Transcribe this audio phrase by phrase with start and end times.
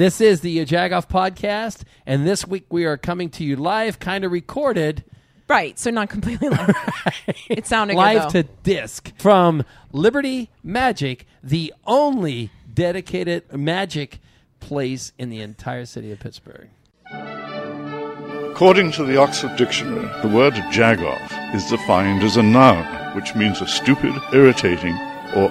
[0.00, 4.24] This is the Jagoff podcast, and this week we are coming to you live, kind
[4.24, 5.04] of recorded,
[5.46, 6.74] Right, so not completely live.
[7.50, 14.20] It sounded live good, to disc from Liberty Magic, the only dedicated magic
[14.58, 16.70] place in the entire city of Pittsburgh.
[17.12, 23.60] According to the Oxford Dictionary, the word jagoff is defined as a noun, which means
[23.60, 24.96] a stupid, irritating,
[25.36, 25.50] or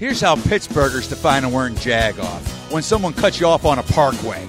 [0.00, 2.61] Here's how Pittsburghers define a word jag off.
[2.72, 4.48] When someone cuts you off on a parkway.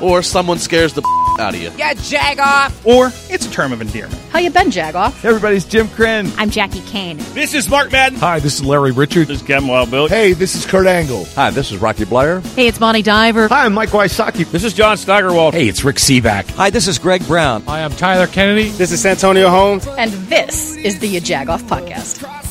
[0.00, 1.02] Or someone scares the
[1.40, 1.72] out of you.
[1.76, 2.86] Yeah, jag off.
[2.86, 4.20] Or it's a term of endearment.
[4.30, 5.24] How you been, Jagoff?
[5.24, 6.32] Everybody's Jim Crenn.
[6.38, 7.16] I'm Jackie Kane.
[7.34, 8.20] This is Mark Madden.
[8.20, 9.26] Hi, this is Larry Richert.
[9.26, 10.06] This is Captain Wild Bill.
[10.08, 11.24] Hey, this is Kurt Angle.
[11.34, 12.46] Hi, this is Rocky Bleier.
[12.54, 13.48] Hey, it's Bonnie Diver.
[13.48, 14.48] Hi, I'm Mike Wysocki.
[14.48, 15.52] This is John Steigerwald.
[15.52, 16.48] Hey, it's Rick Sebak.
[16.52, 17.62] Hi, this is Greg Brown.
[17.62, 18.68] Hi, I'm Tyler Kennedy.
[18.68, 19.88] This is Antonio Holmes.
[19.88, 22.45] And this is the Jagoff Podcast.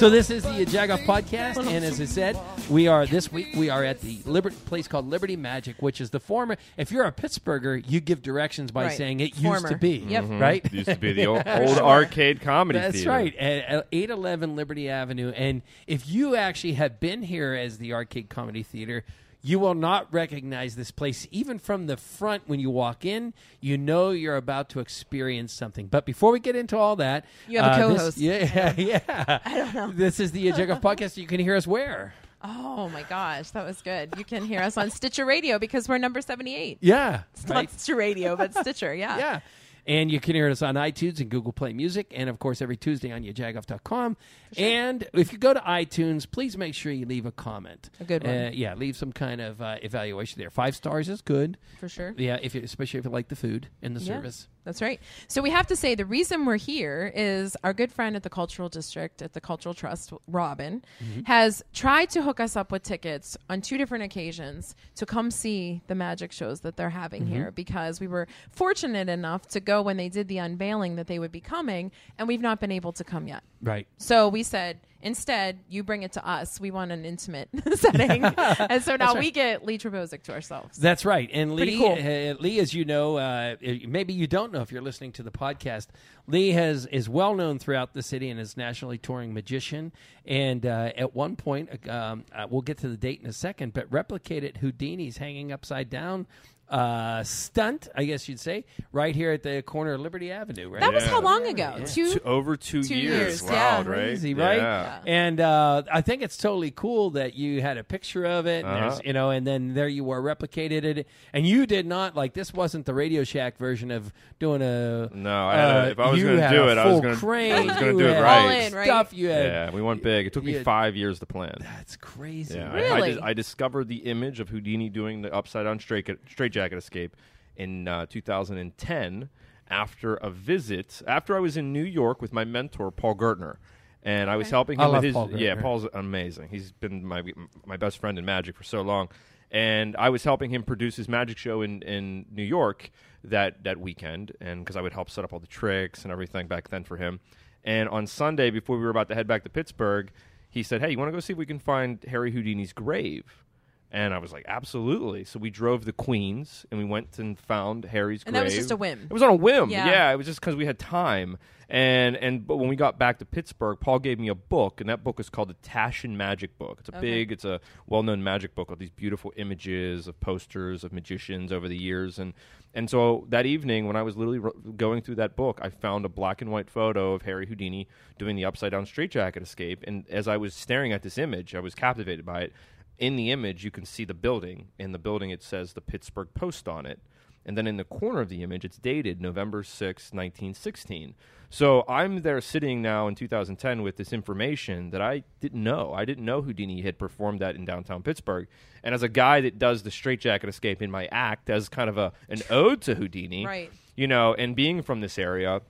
[0.00, 2.38] So this is the Jagoff podcast, and as I said,
[2.70, 6.08] we are this week we are at the Liberty place called Liberty Magic, which is
[6.08, 6.56] the former.
[6.78, 8.96] If you're a Pittsburgher, you give directions by Right.
[8.96, 10.24] saying it used to be, Yep.
[10.24, 10.38] Mm-hmm.
[10.38, 10.72] right?
[10.72, 13.10] Used to be the old, old arcade comedy That's theater.
[13.10, 15.32] right, at eight eleven Liberty Avenue.
[15.36, 19.04] And if you actually have been here as the Arcade Comedy Theater,
[19.42, 23.32] you will not recognize this place even from the front when you walk in.
[23.60, 25.86] You know you're about to experience something.
[25.86, 28.18] But before we get into all that, You have a uh, this- co-host.
[28.18, 29.38] yeah, yeah.
[29.44, 29.90] I don't know.
[29.92, 31.16] This is the Jagoff podcast.
[31.16, 32.14] You can hear us where?
[32.42, 34.14] Oh my gosh, that was good.
[34.16, 36.78] You can hear us on Stitcher Radio because we're number 78.
[36.80, 39.18] Yeah, It's not Stitcher Radio, but Stitcher, yeah.
[39.18, 39.40] Yeah.
[39.86, 42.76] And you can hear us on iTunes and Google Play Music, and of course every
[42.76, 44.16] Tuesday on yajagoff.com.
[44.56, 47.90] And if you go to iTunes, please make sure you leave a comment.
[48.00, 48.32] A good one.
[48.36, 50.50] Uh, yeah, leave some kind of uh, evaluation there.
[50.50, 51.56] Five stars is good.
[51.78, 52.14] For sure.
[52.16, 54.16] Yeah, if you, especially if you like the food and the Yeah.
[54.16, 54.48] service.
[54.64, 55.00] That's right.
[55.28, 58.30] So we have to say the reason we're here is our good friend at the
[58.30, 61.22] Cultural District at the Cultural Trust, Robin, mm-hmm.
[61.22, 65.80] has tried to hook us up with tickets on two different occasions to come see
[65.86, 67.32] the magic shows that they're having mm-hmm.
[67.32, 71.18] here because we were fortunate enough to go when they did the unveiling that they
[71.18, 73.42] would be coming and we've not been able to come yet.
[73.62, 73.86] Right.
[73.96, 76.60] So we said, instead, you bring it to us.
[76.60, 78.24] We want an intimate setting.
[78.24, 80.78] and so now we get Lee Terbosic to ourselves.
[80.78, 81.28] That's right.
[81.32, 81.92] And Lee, cool.
[81.92, 85.30] uh, Lee, as you know, uh, maybe you don't know if you're listening to the
[85.30, 85.88] podcast.
[86.26, 89.92] Lee has is well known throughout the city and is nationally touring magician.
[90.24, 93.72] And uh, at one point, um, uh, we'll get to the date in a second,
[93.72, 96.26] but replicated Houdini's hanging upside down.
[96.70, 100.68] Uh, stunt, I guess you'd say, right here at the corner of Liberty Avenue.
[100.70, 101.10] Right, that was Yeah.
[101.10, 101.82] how long ago?
[101.84, 103.42] Two, Two- over two, Two years.
[103.42, 103.78] years, yeah.
[103.78, 103.86] Right?
[103.86, 104.58] crazy, right?
[104.58, 105.00] Yeah.
[105.04, 108.84] And uh, I think it's totally cool that you had a picture of it, and
[108.84, 109.00] Uh-huh.
[109.04, 112.54] you know, and then there you were replicated it, and you did not like this
[112.54, 115.10] wasn't the Radio Shack version of doing a.
[115.12, 117.52] No, I had a- uh, if I was gonna do it, I was gonna- crane,
[117.52, 118.42] I was gonna do it right.
[118.44, 118.84] All in, right?
[118.86, 119.44] Stuff you had.
[119.46, 120.24] Yeah, we went big.
[120.28, 120.62] It took me Yeah.
[120.62, 121.56] five years to plan.
[121.58, 122.58] That's crazy.
[122.58, 123.02] Yeah, I- Really?
[123.02, 126.76] I, dis- I discovered the image of Houdini doing the upside down straight straight jacket
[126.76, 127.16] escape
[127.56, 129.30] in uh, 2010
[129.68, 133.56] after a visit after I was in New York with my mentor Paul Gertner.
[134.02, 136.48] And I was helping I him love with his Paul yeah Paul's amazing.
[136.50, 137.22] He's been my
[137.66, 139.08] my best friend in magic for so long.
[139.50, 142.90] And I was helping him produce his magic show in, in New York
[143.24, 146.46] that that weekend and because I would help set up all the tricks and everything
[146.46, 147.20] back then for him.
[147.64, 150.10] And on Sunday before we were about to head back to Pittsburgh,
[150.48, 153.44] he said, "Hey, you want to go see if we can find Harry Houdini's grave?"
[153.92, 157.86] And I was like, "Absolutely!" So we drove to Queens and we went and found
[157.86, 158.42] Harry's And grave.
[158.42, 159.00] that was just a whim.
[159.10, 159.70] It was on a whim.
[159.70, 159.86] Yeah.
[159.86, 161.38] Yeah, it was just because we had time.
[161.68, 164.88] And and but when we got back to Pittsburgh, Paul gave me a book, and
[164.90, 166.78] that book is called the Taschen Magic Book.
[166.80, 167.00] It's a Okay.
[167.00, 171.68] big, it's a well-known magic book with these beautiful images of posters of magicians over
[171.68, 172.18] the years.
[172.18, 172.32] And
[172.74, 176.04] and so that evening, when I was literally ro- going through that book, I found
[176.04, 177.88] a black and white photo of Harry Houdini
[178.18, 179.82] doing the upside down straitjacket escape.
[179.86, 182.52] And as I was staring at this image, I was captivated by it.
[183.00, 184.68] In the image, you can see the building.
[184.78, 187.00] In the building, it says the Pittsburgh Post on it.
[187.46, 191.14] And then in the corner of the image, it's dated November sixth, 1916.
[191.48, 195.94] So I'm there sitting now in 2010 with this information that I didn't know.
[195.94, 198.46] I didn't know Houdini had performed that in downtown Pittsburgh.
[198.84, 201.96] And as a guy that does the straitjacket escape in my act as kind of
[201.96, 203.72] a an ode to Houdini, Right.
[203.96, 205.62] you know, and being from this area,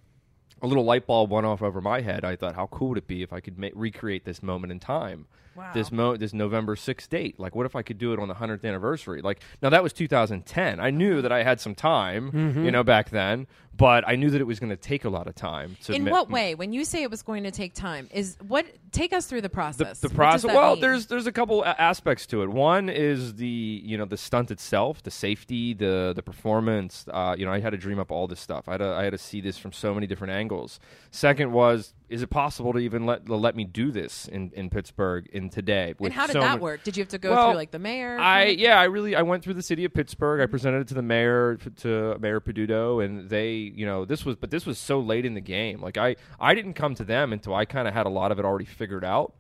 [0.61, 2.25] a little light bulb went off over my head.
[2.25, 4.81] I thought, how cool would it be if I could ma- recreate this moment in
[4.81, 5.27] time?
[5.57, 5.73] Wow.
[5.75, 7.39] This mo- this November 6th date.
[7.41, 9.21] Like, what if I could do it on the 100th anniversary?
[9.21, 10.79] Like, now that was 2010.
[10.81, 12.65] I knew that I had some time, Mm-hmm.
[12.65, 15.27] you know, back then, but I knew that it was going to take a lot
[15.27, 15.77] of time.
[15.85, 16.55] To In what way?
[16.55, 18.67] When you say it was going to take time, is what?
[18.93, 20.01] Take us through the the, process.
[20.01, 20.55] the does process.
[20.55, 20.81] Well, mean?
[20.83, 22.49] there's there's a couple a- aspects to it.
[22.51, 23.47] One is the
[23.85, 27.05] you know the stunt itself, the safety, the the performance.
[27.11, 28.69] Uh, you know, I had to dream up all this stuff.
[28.69, 30.79] I had to, I had to see this from so many different angles.
[31.11, 35.29] Second was is it possible to even let let me do this in, in Pittsburgh
[35.33, 35.95] in today?
[36.01, 36.83] And how did so that many- work?
[36.85, 38.19] Did you have to go Well, through like the mayor?
[38.19, 40.41] I kind of- yeah, I really I went through the city of Pittsburgh.
[40.41, 44.37] I presented it to the mayor to Mayor Peduto, and they you know this was
[44.37, 45.81] but this was so late in the game.
[45.81, 48.39] Like I I didn't come to them until I kind of had a lot of
[48.39, 49.35] it already figured out.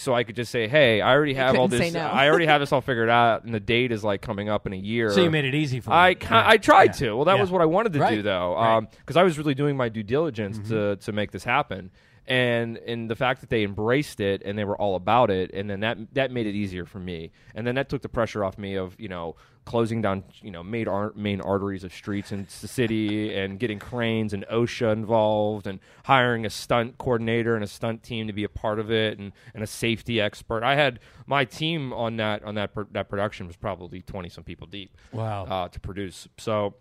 [0.00, 1.80] So I could just say, "Hey, I already have all this.
[1.80, 2.00] say no.
[2.06, 4.72] I already have this all figured out, and the date is like coming up in
[4.72, 5.96] a year." So you made it easy for me.
[5.96, 6.20] I them.
[6.20, 6.48] ki- Yeah.
[6.48, 6.92] I tried Yeah.
[7.08, 7.16] to.
[7.16, 7.40] Well, that Yeah.
[7.40, 8.22] was what I wanted to do, Right.
[8.22, 8.78] though, Right.
[8.82, 8.96] Mm-hmm.
[9.00, 11.90] because I was really doing my due diligence to to make this happen.
[12.26, 15.70] And and the fact that they embraced it and they were all about it, and
[15.70, 17.30] then that that made it easier for me.
[17.54, 19.36] And then that took the pressure off me of you know
[19.68, 23.78] closing down you know main ar- main arteries of streets in the city and getting
[23.78, 28.44] cranes and OSHA involved and hiring a stunt coordinator and a stunt team to be
[28.44, 30.62] a part of it and, and a safety expert.
[30.64, 34.42] I had my team on that on that pro- that production was probably twenty some
[34.42, 35.44] people deep Wow.
[35.44, 36.26] uh, to produce.
[36.38, 36.74] So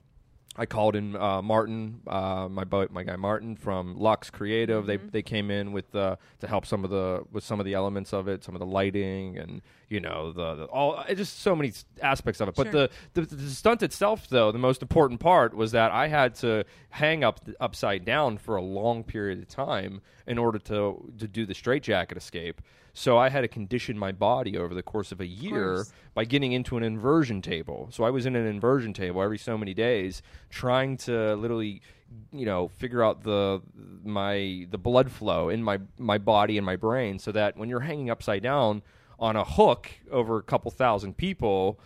[0.58, 4.86] I called in uh, Martin, uh, my my guy Martin from Lux Creative.
[4.86, 7.76] They they came in with uh, to help some of the with some of the
[7.76, 11.56] elements of it, some of the lighting and you know the, the all just so
[11.56, 11.72] many
[12.02, 12.56] aspects of it.
[12.56, 16.34] But the, the the stunt itself, though, the most important part was that I had
[16.36, 21.28] to hang up upside down for a long period of time in order to to
[21.28, 22.62] do the straitjacket escape.
[22.98, 25.94] So I had to condition my body over the course of a year course.
[26.16, 27.90] by getting into an inversion table.
[27.92, 31.84] So I was in an inversion table every so many days, trying to literally,
[32.32, 33.62] you know, figure out the
[34.04, 37.82] my the blood flow in my my body and my brain, so that when you're
[37.82, 38.82] hanging upside down
[39.20, 41.80] on a hook over a couple thousand people,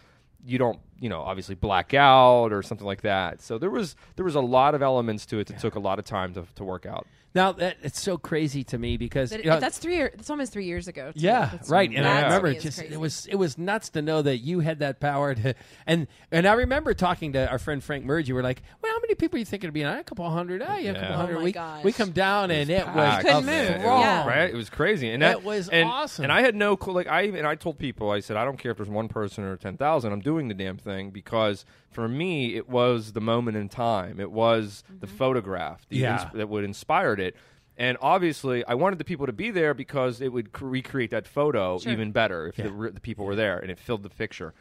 [0.45, 3.41] you don't you know obviously black out or something like that.
[3.41, 5.99] So there was there was a lot of elements to it that took a lot
[5.99, 7.05] of time to to work out.
[7.33, 9.95] Now that it's so crazy to me because That- you know, that's three.
[9.95, 11.13] Year, that's almost three years ago.
[11.13, 11.19] too.
[11.21, 11.89] Yeah, That's- right.
[11.89, 12.93] And I remember me it is just crazy.
[12.93, 15.53] it was it was nuts to know that you had that power to
[15.87, 18.27] and and I remember talking to our friend Frank Merge.
[18.27, 19.97] You were like, "Well, how many people are you thinking to be on?
[19.97, 20.61] A couple hundred?
[20.61, 21.15] Oh, yeah, a couple Yeah.
[21.15, 21.37] hundred.
[21.37, 21.83] Oh we gosh.
[21.85, 23.69] we come down and it was packed, Couldn't move.
[23.69, 24.27] It was- Yeah.
[24.27, 24.49] right?
[24.49, 26.23] It was crazy, and It that was and, awesome.
[26.25, 26.93] And I had no clue.
[26.93, 29.45] Like I and I told people, I said, I don't care if there's one person
[29.45, 30.11] or ten thousand.
[30.11, 34.19] I'm doing the damn thing because for me, it was the moment in time.
[34.19, 35.15] It was the mm-hmm.
[35.17, 36.23] photograph the Yeah.
[36.23, 37.35] ins- that would inspired it.
[37.77, 41.25] And obviously, I wanted the people to be there because it would c- recreate that
[41.25, 41.91] photo Sure.
[41.91, 44.53] even better if the, re- the people were there and it filled the picture.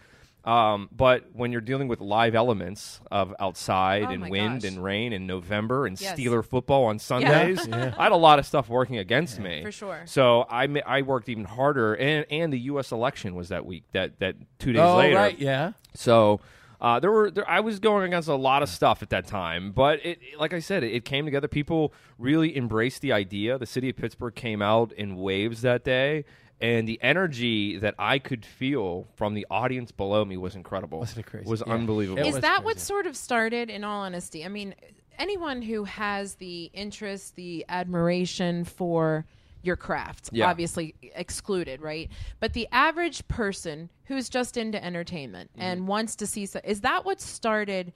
[0.45, 4.71] Um, but when you're dealing with live elements of outside Oh and wind gosh.
[4.71, 6.19] and rain in November and Yes.
[6.19, 9.63] Steeler football on Sundays, I had a lot of stuff working against me.
[9.63, 10.01] For sure.
[10.07, 12.91] So I ma- I worked even harder, and and the U.S.
[12.91, 13.85] election was that week.
[13.93, 15.17] That that two days Oh, later.
[15.17, 15.73] right, yeah.
[15.95, 16.41] So
[16.81, 19.73] uh, there were there, I was going against a lot of stuff at that time,
[19.73, 21.49] but it like I said, it, it came together.
[21.49, 23.59] People really embraced the idea.
[23.59, 26.25] The city of Pittsburgh came out in waves that day.
[26.61, 30.99] And the energy that I could feel from the audience below me was incredible.
[30.99, 31.49] Wasn't it crazy?
[31.49, 31.73] Was Yeah.
[31.73, 32.21] unbelievable.
[32.23, 33.71] It Is was that what sort of started?
[33.71, 34.75] In all honesty, I mean,
[35.19, 39.25] anyone who has the interest, the admiration for
[39.63, 40.49] your craft, Yeah.
[40.51, 42.11] obviously excluded, right?
[42.41, 45.63] But the average person who's just into entertainment Mm-hmm.
[45.63, 47.93] and wants to see, so- is that what started?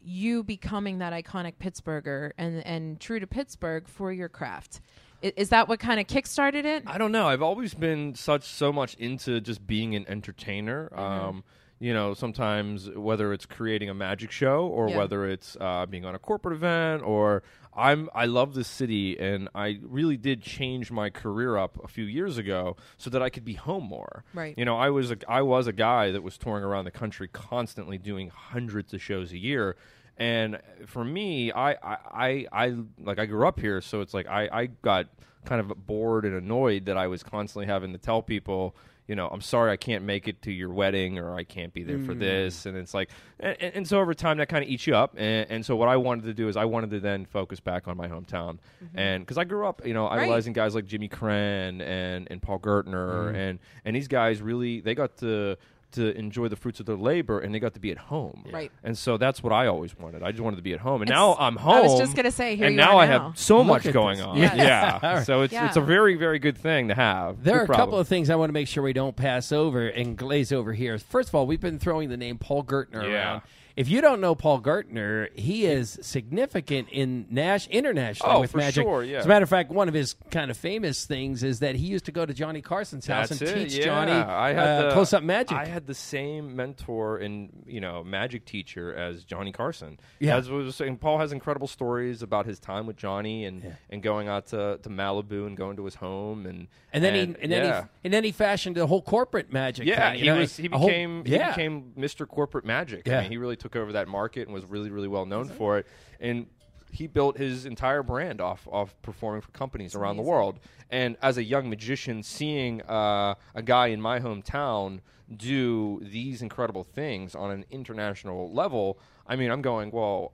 [0.00, 4.80] You becoming that iconic Pittsburgher and and true to Pittsburgh for your craft, I-
[5.22, 6.84] is that what kind of kickstarted it?
[6.86, 7.26] I don't know.
[7.28, 10.90] I've always been such so much into just being an entertainer.
[10.92, 11.00] Mm-hmm.
[11.00, 11.44] Um,
[11.80, 14.98] you know, sometimes whether it's creating a magic show or Yeah.
[14.98, 17.42] whether it's uh, being on a corporate event or
[17.72, 22.02] I'm I love this city and I really did change my career up a few
[22.04, 24.24] years ago so that I could be home more.
[24.34, 24.54] Right.
[24.58, 27.28] You know, I was a, I was a guy that was touring around the country
[27.28, 29.76] constantly doing hundreds of shows a year.
[30.18, 34.26] And for me, I, I, I, I like I grew up here, so it's like
[34.26, 35.06] I, I got
[35.44, 38.74] kind of bored and annoyed that I was constantly having to tell people,
[39.06, 41.84] you know, I'm sorry I can't make it to your wedding or I can't be
[41.84, 42.18] there for mm.
[42.18, 45.14] this, and it's like, and, and so over time that kind of eats you up,
[45.16, 47.86] and, and so what I wanted to do is I wanted to then focus back
[47.86, 48.98] on my hometown, mm-hmm.
[48.98, 50.22] and because I grew up, you know, Right.
[50.22, 53.36] idolizing guys like Jimmy Crenn and and Paul Gertner, mm-hmm.
[53.36, 55.56] and and these guys really they got to
[55.92, 58.70] to enjoy the fruits of their labor and they got to be at home Right.
[58.84, 61.08] and so that's what i always wanted i just wanted to be at home and
[61.10, 63.06] It's- now i'm home I was just gonna say, here and you now are i
[63.06, 64.26] have so Look much going this.
[64.26, 64.54] on Yes.
[64.56, 65.26] yeah All right.
[65.26, 67.86] so it's it's a very very good thing to have There Good are a problem.
[67.86, 70.72] couple of things I want to make sure we don't pass over and glaze over
[70.72, 70.98] here.
[70.98, 73.08] First of all, we've been throwing the name Paul Gertner Yeah.
[73.14, 73.42] around.
[73.78, 78.58] If you don't know Paul Gertner, he is significant in Nash internationally Oh, with for
[78.58, 78.82] magic.
[78.82, 79.18] sure, yeah.
[79.18, 81.86] As a matter of fact, one of his kind of famous things is that he
[81.86, 83.84] used to go to Johnny Carson's house That's and it, teach yeah.
[83.84, 85.56] Johnny I had uh, the- close up magic.
[85.56, 90.00] I had the same mentor and you know magic teacher as Johnny Carson.
[90.18, 90.36] Yeah.
[90.36, 93.70] as was saying, Paul has incredible stories about his time with Johnny and Yeah.
[93.90, 97.36] and going out to, to Malibu and going to his home and and then and,
[97.36, 97.80] he and then yeah.
[97.82, 99.86] he and then he fashioned a whole corporate magic.
[99.86, 100.56] Yeah, thing, he know, was.
[100.56, 101.24] He a whole- became.
[101.24, 102.26] he became Mr.
[102.26, 103.06] Corporate Magic.
[103.06, 103.18] Yeah.
[103.18, 105.78] I mean, he really took over that market and was really, really well known for
[105.78, 105.86] it.
[106.20, 106.46] And
[106.90, 110.58] he built his entire brand off off performing for companies around the world.
[110.90, 115.00] And as a young magician, seeing uh, a guy in my hometown
[115.36, 120.32] do these incredible things on an international level, I mean, I'm going, well.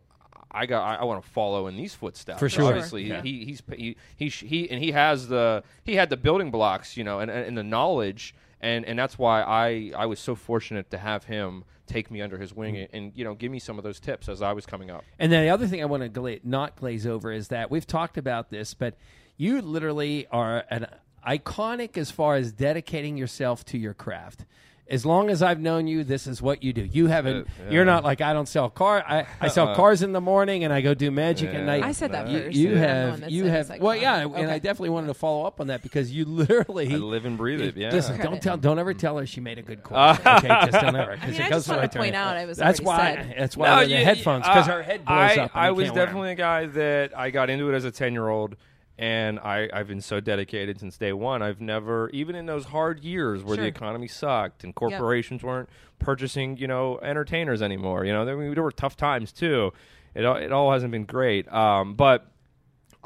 [0.56, 0.84] I got.
[0.84, 2.38] I, I want to follow in these footsteps.
[2.38, 2.66] For sure.
[2.66, 3.22] Obviously, Yeah.
[3.22, 6.96] he, he's he, he sh- he and he has the he had the building blocks,
[6.96, 10.34] you know, and, and, and the knowledge, and and that's why I I was so
[10.34, 13.58] fortunate to have him take me under his wing and, and you know give me
[13.58, 15.04] some of those tips as I was coming up.
[15.18, 17.86] And then the other thing I want to gla- not glaze over is that we've
[17.86, 18.96] talked about this, but
[19.36, 20.86] you literally are an
[21.26, 24.46] iconic as far as dedicating yourself to your craft.
[24.86, 26.82] As long as I've known you, this is what you do.
[26.82, 27.46] You haven't.
[27.48, 29.02] Uh, You're not like I don't sell car.
[29.08, 31.82] I, I sell cars in the morning and I go do magic at night.
[31.82, 32.56] I said that you, first.
[32.56, 33.30] you I'm the one have.
[33.30, 33.70] You have.
[33.70, 34.00] it's Well, iconic.
[34.02, 37.24] yeah, and I definitely wanted to follow up on that because you literally I live
[37.24, 37.78] and breathe it.
[37.78, 37.92] Yeah.
[37.92, 38.30] Listen, Credit.
[38.30, 40.18] don't tell, don't ever tell her she made a good course.
[40.18, 41.16] okay, just don't ever.
[41.16, 42.20] 'cause I mean, it I goes just wanna right to point her.
[42.20, 43.14] out I was That's why.
[43.14, 43.34] said.
[43.38, 45.50] That's why with the you- headphones because uh, her head blows I, up.
[45.54, 46.06] and I was can't wear 'em.
[46.08, 48.54] definitely a guy that I got into it as a ten year old,
[48.98, 51.42] and I I've been so dedicated since day one.
[51.42, 56.56] I've never even in those hard years where the economy sucked and corporations weren't purchasing
[56.56, 58.04] you know entertainers anymore.
[58.04, 59.72] You know there, there were tough times too.
[60.14, 62.26] It all, it all hasn't been great, um, but.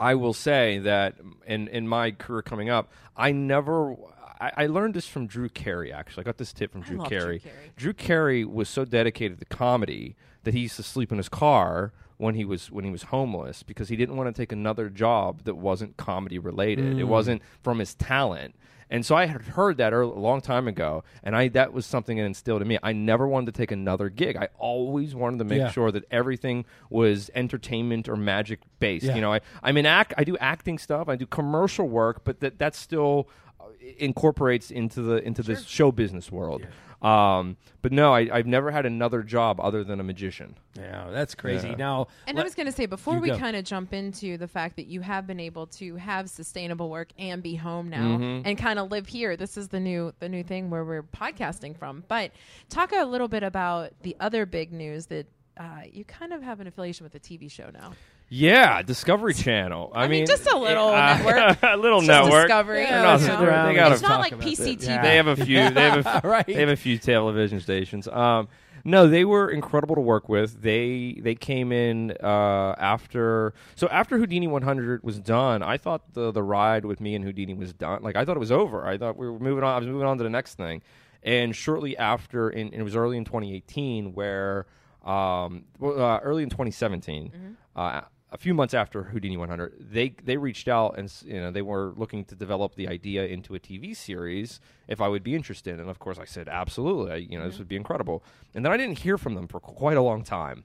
[0.00, 3.96] I will say that in in my career coming up, I never.
[4.40, 5.92] I, I learned this from Drew Carey.
[5.92, 7.38] Actually, I got this tip from Drew love Drew Carey.
[7.40, 7.54] Carey.
[7.76, 10.14] Drew Carey was so dedicated to comedy
[10.44, 13.62] that he used to sleep in his car when he was when he was homeless
[13.62, 16.98] because he didn't want to take another job that wasn't comedy related.
[16.98, 18.54] It wasn't from his talent.
[18.90, 21.84] And so I had heard that early, a long time ago, and I that was
[21.84, 22.78] something that instilled in me.
[22.82, 24.34] I never wanted to take another gig.
[24.36, 25.70] I always wanted to make Yeah.
[25.70, 29.04] sure that everything was entertainment or magic based.
[29.04, 29.14] Yeah.
[29.16, 30.14] You know, I I'm in act.
[30.16, 31.06] I do acting stuff.
[31.08, 33.28] I do commercial work, but that that still
[33.60, 33.64] uh,
[33.98, 36.66] incorporates into the into the show business world.
[37.00, 40.56] Um, but no, I, I've never had another job other than a magician.
[40.76, 41.68] Yeah, that's crazy.
[41.68, 41.76] Yeah.
[41.76, 44.48] Now, And let- I was going to say before we kind of jump into the
[44.48, 48.48] fact that you have been able to have sustainable work and be home now Mm-hmm.
[48.48, 49.36] and kind of live here.
[49.36, 52.02] This is the new the new thing where we're podcasting from.
[52.08, 52.32] But
[52.68, 55.26] talk a little bit about the other big news that
[55.56, 57.92] uh, you kind of have an affiliation with a TV show now.
[58.30, 59.90] Yeah, Discovery Channel.
[59.94, 61.58] I, I mean, mean, just a little uh, network.
[61.62, 62.42] a little just network.
[62.44, 62.76] Discovery.
[62.76, 63.26] They're you not know.
[63.26, 63.68] sitting around.
[63.68, 64.46] They got it's a- not like about.
[64.46, 64.86] PCTV.
[64.86, 65.02] Yeah.
[65.02, 65.70] They have a few.
[65.70, 66.46] They have a, Right.
[66.46, 68.06] They have a few television stations.
[68.08, 68.48] Um,
[68.84, 70.60] no, they were incredible to work with.
[70.62, 75.62] They they came in uh, after so after Houdini 100 was done.
[75.62, 78.02] I thought the the ride with me and Houdini was done.
[78.02, 78.86] Like I thought it was over.
[78.86, 79.74] I thought we were moving on.
[79.74, 80.82] I was moving on to the next thing.
[81.22, 84.66] And shortly after, in, it was early in 2018 where
[85.04, 87.56] um, well, uh, early in 2017.
[87.74, 91.62] Uh, a few months after Houdini 100, they they reached out and you know they
[91.62, 95.80] were looking to develop the idea into a TV series if I would be interested,
[95.80, 97.62] and of course I said absolutely, I, you know this mm-hmm.
[97.62, 98.22] would be incredible.
[98.54, 100.64] And then I didn't hear from them for quite a long time,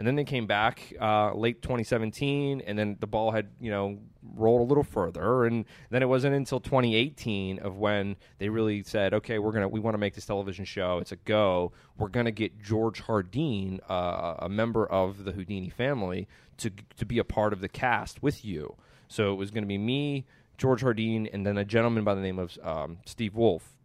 [0.00, 3.98] and then they came back uh, late 2017, and then the ball had you know
[4.34, 9.12] rolled a little further, and then it wasn't until 2018 of when they really said,
[9.12, 10.96] okay, we're gonna we want to make this television show.
[11.00, 11.72] It's a go.
[11.98, 16.26] We're gonna get George Hardeen, uh, a member of the Houdini family,
[16.56, 18.76] to to be a part of the cast with you.
[19.06, 20.24] So it was to be me,
[20.56, 23.76] George Hardeen, and then a gentleman by the name of um, Steve Wolf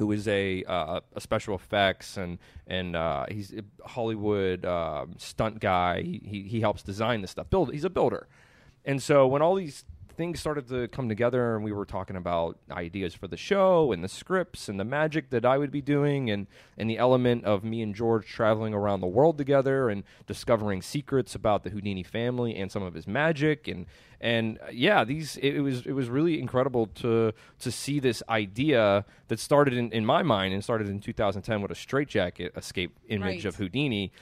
[0.00, 5.60] who is a uh, a special effects and and uh, he's a Hollywood um stunt
[5.60, 6.00] guy.
[6.00, 7.50] He, he he helps design this stuff.
[7.50, 7.70] Build.
[7.70, 8.26] He's a builder,
[8.84, 9.84] and so when all these
[10.20, 14.04] things started to come together, and we were talking about ideas for the show and
[14.04, 16.46] the scripts and the magic that I would be doing, and
[16.76, 21.34] and the element of me and George traveling around the world together and discovering secrets
[21.34, 23.86] about the Houdini family and some of his magic and
[24.20, 28.22] and uh, yeah, these it, it was it was really incredible to to see this
[28.28, 32.94] idea that started in, in my mind and started in 2010 with a straitjacket escape
[33.08, 33.44] image Right.
[33.46, 34.12] of Houdini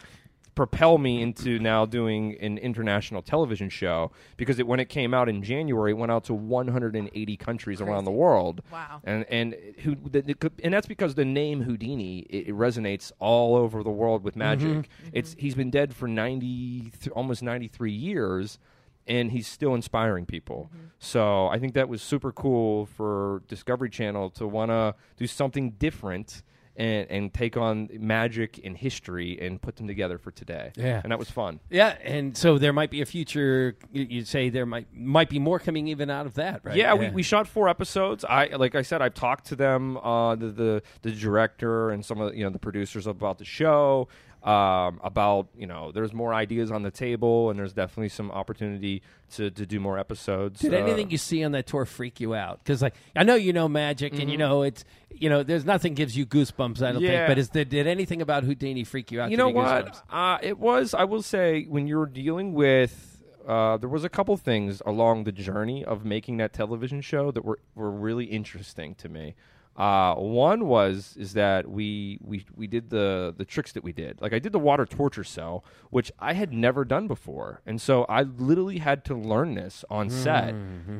[0.58, 5.28] propel me into now doing an international television show because it, when it came out
[5.28, 8.60] in January, it went out to 180 countries around the world.
[8.72, 9.00] Wow.
[9.04, 13.54] And and who the, the- and that's because the name Houdini it, it resonates all
[13.54, 14.68] over the world with magic.
[14.68, 15.08] Mm-hmm.
[15.12, 18.58] It's he's been dead for 90 th- almost 93 years
[19.06, 20.70] and he's still inspiring people.
[20.74, 20.86] Mm-hmm.
[20.98, 25.70] So I think that was super cool for Discovery Channel to want to do something
[25.78, 26.42] different
[26.78, 30.70] and, and take on magic and history and put them together for today.
[30.76, 31.00] Yeah.
[31.02, 31.61] and that was fun.
[31.68, 33.76] yeah, and so there might be a future.
[33.92, 36.76] you- You'd say there might might be more coming even out of that, right?
[36.76, 38.25] Yeah, We, we shot four episodes.
[38.25, 42.20] I like I said, I've talked to them, uh, the, the the director and some
[42.20, 44.08] of you know the producers about the show.
[44.42, 49.02] Um, about you know, there's more ideas on the table, and there's definitely some opportunity
[49.33, 50.61] to, to do more episodes.
[50.61, 52.61] Did Uh, anything you see on that tour freak you out?
[52.62, 55.95] Because like I know you know magic, and you know it's you know there's nothing
[55.95, 56.80] gives you goosebumps.
[56.83, 57.26] I don't think, Mm-hmm.
[57.26, 59.30] But is there, did anything about Houdini freak you out?
[59.33, 60.02] you know what?
[60.09, 60.95] Uh, it was.
[60.95, 63.16] I will say when you're dealing with
[63.47, 67.45] uh, there was a couple things along the journey of making that television show that
[67.45, 69.35] were were really interesting to me.
[69.78, 74.20] Uh, one was is that we we we did the the tricks that we did.
[74.20, 78.02] Like I did the water torture cell, which I had never done before, and so
[78.08, 80.52] I literally had to learn this on set.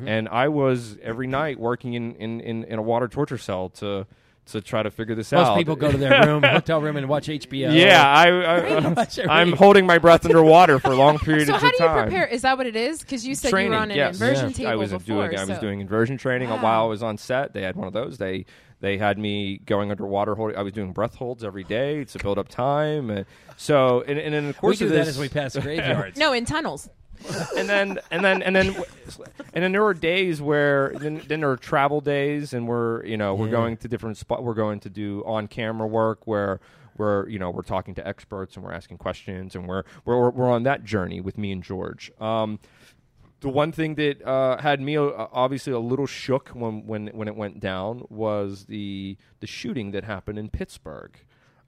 [0.07, 4.07] And I was every night working in in, in, in a water torture cell to
[4.53, 5.49] to try to figure this Most out.
[5.51, 7.75] Most people go to their room, hotel room, and watch HBO.
[7.75, 11.61] Yeah, I, I, much every- I'm holding my breath underwater for long periods So of
[11.61, 11.73] time.
[11.77, 12.27] So how do you prepare?
[12.27, 13.01] Is that what it is?
[13.01, 14.15] Because you said training, you were on an yes.
[14.21, 14.57] inversion Yeah.
[14.57, 15.29] table I was before.
[15.29, 16.63] doing I was doing inversion training Wow.
[16.63, 17.53] while I was on set.
[17.53, 18.19] They had one of those.
[18.19, 18.47] They
[18.81, 20.57] they had me going underwater holding.
[20.57, 23.11] I was doing breath holds every day to build up time.
[23.11, 23.27] And
[23.57, 26.17] so and, and in the course we do of that as we pass graveyards.
[26.19, 26.89] No, in tunnels.
[27.57, 28.75] And then and then and then
[29.55, 33.17] and then there were days where then, then there are travel days and we're you
[33.17, 33.53] know we're Yeah.
[33.53, 36.61] going to different spot we're going to do on camera work where
[36.97, 40.51] we're you know we're talking to experts and we're asking questions and we're we're we're
[40.51, 42.11] on that journey with me and George.
[42.21, 42.59] Um,
[43.41, 47.29] the one thing that uh, had me uh, obviously a little shook when, when when
[47.29, 51.17] it went down was the the shooting that happened in Pittsburgh.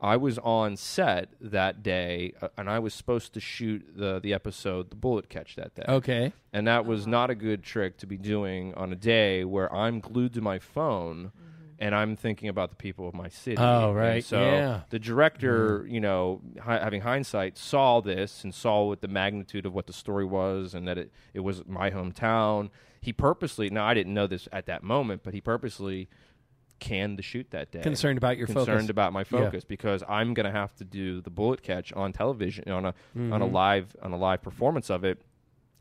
[0.01, 4.33] I was on set that day, uh, and I was supposed to shoot the the
[4.33, 5.85] episode "The Bullet Catch" that day.
[5.89, 6.33] Okay.
[6.53, 7.11] and that was uh-huh.
[7.11, 10.59] not a good trick to be doing on a day where I'm glued to my
[10.59, 11.27] phone.
[11.27, 11.47] Mm-hmm.
[11.83, 13.57] And I'm thinking about the people of my city.
[13.57, 14.23] Oh, And right.
[14.23, 14.81] so Yeah.
[14.91, 15.95] the director, mm-hmm.
[15.95, 19.95] you know, hi- having hindsight, saw this and saw what the magnitude of what the
[19.95, 22.69] story was, and that it, it was my hometown.
[23.01, 26.11] He purposely, now I didn't know this at that moment, but he purposely
[26.81, 27.81] canned the shoot that day.
[27.83, 28.65] Concerned about your focus.
[28.65, 28.91] concerned focus.
[28.91, 29.25] about my Yeah.
[29.45, 32.93] focus because I'm going to have to do the bullet catch on television on a
[33.17, 33.33] Mm-hmm.
[33.33, 35.21] on a live on a live performance of it.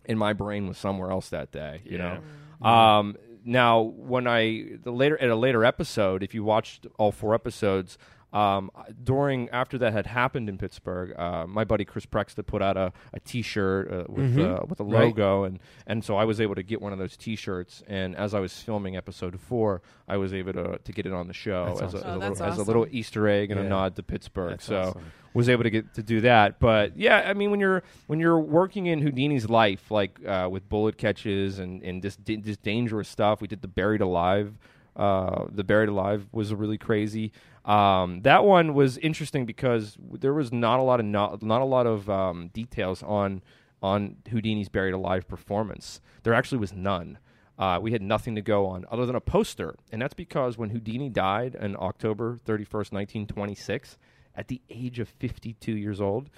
[0.06, 2.20] And my brain was somewhere else that day, you Yeah.
[2.62, 2.68] know.
[2.68, 3.16] Um,
[3.46, 7.98] now, when I the later at a later episode, if you watched all four episodes,
[8.32, 8.70] um,
[9.04, 12.94] during after that had happened in Pittsburgh, uh, my buddy Chris Prexta put out a,
[13.14, 15.06] a T-shirt uh, with uh, with a Right.
[15.06, 17.84] logo, and and so I was able to get one of those T-shirts.
[17.88, 21.28] And as I was filming episode four, I was able to to get it on
[21.28, 22.22] the show That's as, awesome.
[22.22, 22.88] a, as, Oh, a little, as a little.
[22.92, 23.66] Easter egg and Yeah.
[23.66, 24.52] a nod to Pittsburgh.
[24.52, 25.12] That's so awesome.
[25.34, 26.60] was able to get to do that.
[26.60, 30.70] But yeah, I mean, when you're when you're working in Houdini's life, like uh, with
[30.70, 34.54] bullet catches and and di- just dangerous stuff, we did the buried alive.
[34.96, 37.32] Uh, the buried alive was really crazy.
[37.66, 41.66] Um, that one was interesting because there was not a lot of not, not a
[41.66, 43.42] lot of um, details on
[43.82, 46.02] on Houdini's buried alive performance.
[46.24, 47.18] There actually was none.
[47.58, 50.70] Uh, we had nothing to go on other than a poster, and that's because when
[50.70, 53.98] Houdini died on October thirty first, nineteen twenty six,
[54.36, 56.30] at the age of fifty two years old,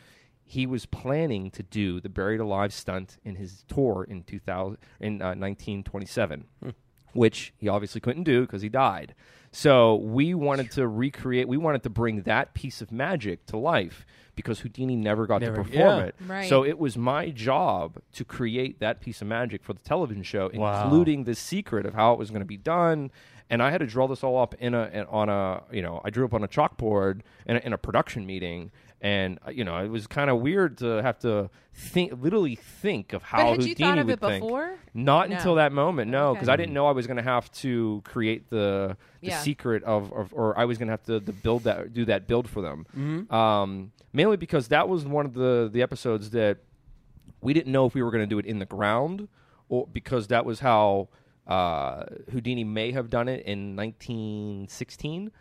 [0.43, 5.21] he was planning to do the buried alive stunt in his tour in 2000 in
[5.21, 6.45] uh, 1927
[7.13, 9.13] which he obviously couldn't do because he died
[9.51, 14.05] so we wanted to recreate we wanted to bring that piece of magic to life
[14.35, 16.05] because Houdini never got Never- to perform yeah.
[16.05, 16.47] it Right.
[16.49, 20.49] so it was my job to create that piece of magic for the television show
[20.53, 20.83] Wow.
[20.83, 23.11] including the secret of how it was going to be done
[23.49, 25.99] and I had to draw this all up in a in, on a you know
[26.05, 28.71] I drew up on a chalkboard in a, in a production meeting,
[29.01, 33.13] and uh, you know it was kind of weird to have to think literally think
[33.13, 34.43] of how But had Houdini you thought of would it think.
[34.43, 34.77] before?
[34.93, 35.35] Not No.
[35.37, 36.37] until that moment, no, Okay.
[36.39, 39.39] because I didn't know I was going to have to create the the Yeah.
[39.39, 42.27] secret of, of or I was going to have to, to build that do that
[42.27, 43.27] build for them.
[43.31, 46.59] Um, mainly because that was one of the the episodes that
[47.41, 49.27] we didn't know if we were going to do it in the ground
[49.69, 51.07] or because that was how
[51.47, 55.31] uh, Houdini may have done it in 1916.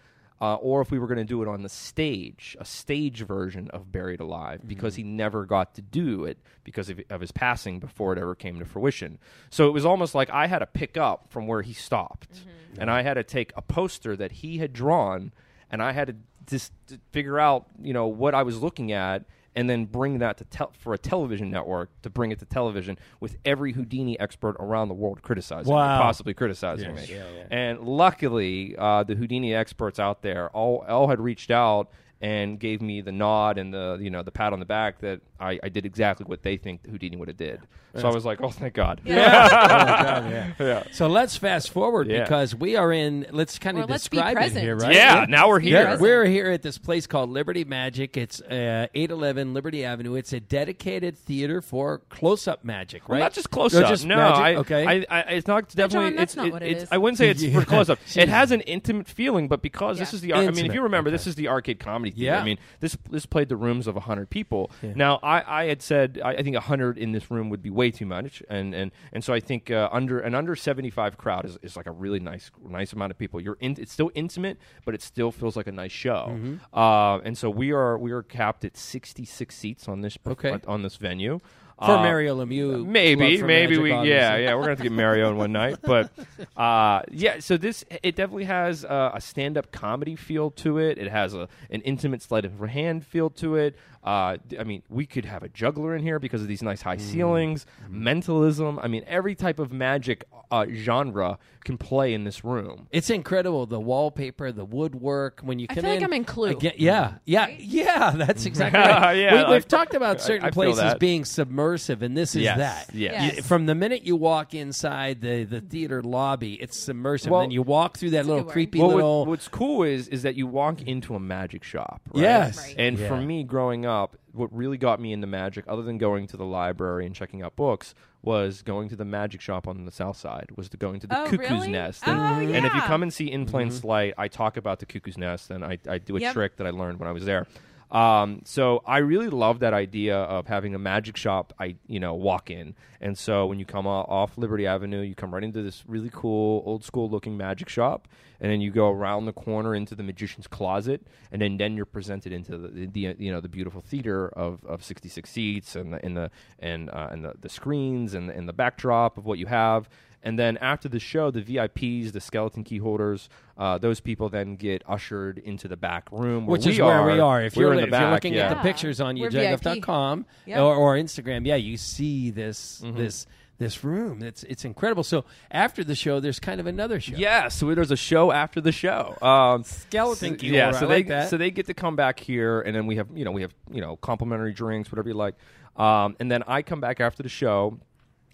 [0.42, 3.68] Uh, or if we were going to do it on the stage, a stage version
[3.72, 7.78] of Buried Alive, because he never got to do it because of, of his passing
[7.78, 9.18] before it ever came to fruition.
[9.50, 12.40] So it was almost like I had to pick up from where he stopped,
[12.78, 15.32] and I had to take a poster that he had drawn,
[15.70, 16.72] and I had to just
[17.12, 19.24] figure out, you know, what I was looking at,
[19.56, 22.96] and then bring that to tel- for a television network to bring it to television
[23.18, 27.08] with every Houdini expert around the world criticizing, me, possibly criticizing Yes.
[27.08, 27.14] me.
[27.16, 27.44] Yeah, yeah.
[27.50, 31.90] And luckily, uh, the Houdini experts out there all all had reached out
[32.22, 35.20] and gave me the nod and the you know the pat on the back that
[35.40, 37.60] I, I did exactly what they think Houdini would have did.
[37.96, 39.00] So I was like, oh, thank God.
[39.04, 40.84] yeah.
[40.92, 42.22] So let's fast forward Yeah.
[42.22, 43.26] because we are in.
[43.30, 44.62] Let's kind of Well, let's be describe it present.
[44.62, 44.94] here, right?
[44.94, 45.82] Yeah, now we're here.
[45.82, 48.16] Yeah, we're here at this place called Liberty Magic.
[48.16, 50.14] It's uh, 811 Liberty Avenue.
[50.14, 53.16] It's a dedicated theater for close-up magic, right?
[53.18, 53.88] Well, not just close No, up.
[53.88, 54.38] just no, magic?
[54.38, 54.86] I, okay.
[54.86, 56.10] I, I, it's not definitely.
[56.16, 56.88] that's it's, not it- what it it's- is.
[56.92, 57.58] I wouldn't say it's Yeah.
[57.60, 57.98] for close up.
[58.14, 60.16] It has an intimate feeling, but because this Yeah.
[60.16, 60.32] is the.
[60.32, 61.14] ar- I mean, if Intimate, you remember, okay.
[61.16, 62.34] this is the arcade comedy theater.
[62.34, 62.40] Yeah.
[62.40, 64.70] I mean, this this played the rooms of hundred people.
[64.82, 64.92] Yeah.
[64.94, 67.90] Now, I, I had said I, I think hundred in this room would be way
[67.90, 71.44] too much, and and and so I think uh, under an under seventy five crowd
[71.48, 73.40] is, is like a really nice nice amount of people.
[73.40, 73.72] You're in.
[73.78, 76.22] It's still intimate, but it still feels like a nice show.
[76.30, 76.54] Mm-hmm.
[76.82, 80.52] Uh, and so we are we are capped at sixty six seats on this Okay.
[80.66, 81.40] on this venue.
[81.82, 84.92] For Uh, Mario Lemieux, maybe, maybe Magic, we, yeah, yeah, we're gonna have to get
[84.92, 86.10] Mario in one night, but
[86.56, 87.40] uh, yeah.
[87.40, 90.98] So this, it definitely has uh, a stand-up comedy feel to it.
[90.98, 93.76] It has a an intimate sleight of hand feel to it.
[94.02, 96.80] Uh, d- I mean, we could have a juggler in here because of these nice
[96.82, 97.00] high Mm.
[97.00, 98.78] ceilings, mentalism.
[98.82, 102.88] I mean, every type of magic uh, genre can play in this room.
[102.90, 103.66] It's incredible.
[103.66, 105.40] The wallpaper, the woodwork.
[105.44, 106.50] When you I come feel like in, I'm in Clue.
[106.50, 108.10] Again, yeah, yeah, yeah.
[108.16, 109.12] That's exactly right.
[109.12, 110.98] Yeah, we, like- we've talked about certain I feel places that.
[110.98, 112.94] being submersive, and this is Yes, that.
[112.94, 113.36] yes.
[113.36, 117.30] You- from the minute you walk inside the, the theater lobby, it's submersive.
[117.30, 119.26] Well- then you walk through that little creepy Well, what- little.
[119.26, 122.00] what's cool is is that you walk into a magic shop.
[122.14, 122.22] Right?
[122.22, 122.58] Yes.
[122.58, 122.74] Right.
[122.78, 123.89] And for me, growing up,
[124.32, 127.56] what really got me into magic, other than going to the library and checking out
[127.56, 130.48] books, was going to the magic shop on the south side.
[130.56, 131.70] Was to going to the Oh, Cuckoo's really?
[131.72, 132.02] Nest.
[132.06, 132.86] Oh, And, and if you yeah.
[132.86, 133.86] come and see In Plain mm-hmm.
[133.88, 136.32] Sight, I talk about the Cuckoo's Nest, and I, I do a Yep.
[136.34, 137.46] trick that I learned when I was there.
[137.90, 141.52] Um, so I really love that idea of having a magic shop.
[141.58, 145.34] I you know walk in, and so when you come off Liberty Avenue, you come
[145.34, 148.06] right into this really cool old school looking magic shop,
[148.40, 151.84] and then you go around the corner into the magician's closet, and then then you're
[151.84, 156.04] presented into the, the you know the beautiful theater of, of 66 seats and the
[156.04, 159.38] and the and uh, and the, the screens and the, and the backdrop of what
[159.38, 159.88] you have.
[160.22, 164.56] And then after the show, the VIPs, the skeleton key holders, uh, those people then
[164.56, 167.38] get ushered into the back room, where which we is where we are.
[167.38, 167.42] are.
[167.42, 168.50] If you're, in the if you're back, looking yeah.
[168.50, 170.58] at the pictures on We're yajagoff.com Yep.
[170.60, 172.96] or, or Instagram, yeah, you see this Mm-hmm.
[172.98, 173.26] this
[173.58, 174.22] this room.
[174.22, 175.02] It's it's incredible.
[175.04, 177.14] So after the show, there's kind of another show.
[177.16, 179.16] Yeah, so there's a show after the show.
[179.20, 181.28] Um, Skeleton so- Yeah, so I they like that.
[181.30, 183.54] so they get to come back here, and then we have you know we have
[183.70, 185.34] you know complimentary drinks, whatever you like,
[185.76, 187.78] um, and then I come back after the show.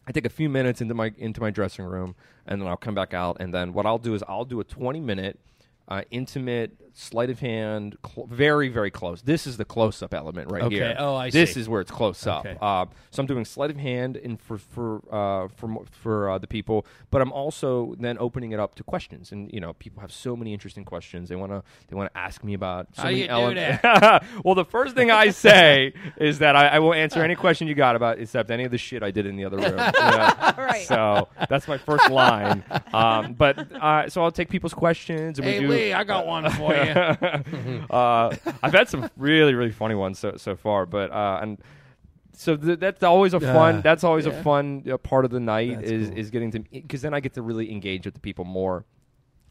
[0.06, 2.14] I take a few minutes into my into my dressing room,
[2.46, 4.64] and then I'll come back out, and then what I'll do is I'll do a
[4.64, 5.38] 20 minute.
[5.88, 9.22] Uh, intimate sleight of hand, cl- very very close.
[9.22, 10.74] This is the close up element right Okay.
[10.76, 10.96] here.
[10.98, 11.60] Oh, I This see.
[11.60, 12.44] is where it's close up.
[12.46, 12.56] Okay.
[12.60, 16.46] Uh, so I'm doing sleight of hand in for for uh, for for uh, the
[16.48, 19.30] people, but I'm also then opening it up to questions.
[19.30, 21.28] And you know, people have so many interesting questions.
[21.28, 22.88] They want to they want to ask me about.
[22.96, 24.26] So How many you do elements.
[24.44, 27.74] well, the first thing I say is that I, I will answer any question you
[27.74, 29.66] got about except any of the shit I did in the other room.
[29.70, 30.32] you know?
[30.58, 30.84] Right.
[30.88, 32.64] So that's my first line.
[32.92, 35.38] Um, but uh, so I'll take people's questions.
[35.38, 36.90] And Hey we do, Lee, I got one for you.
[37.90, 41.58] uh, I've had some really really funny ones so so far, but uh, and
[42.32, 43.76] so th- that's always a fun.
[43.76, 44.32] Uh, that's always yeah.
[44.32, 46.18] a fun uh, part of the night That's is cool.
[46.18, 48.84] is getting to because then I get to really engage with the people more.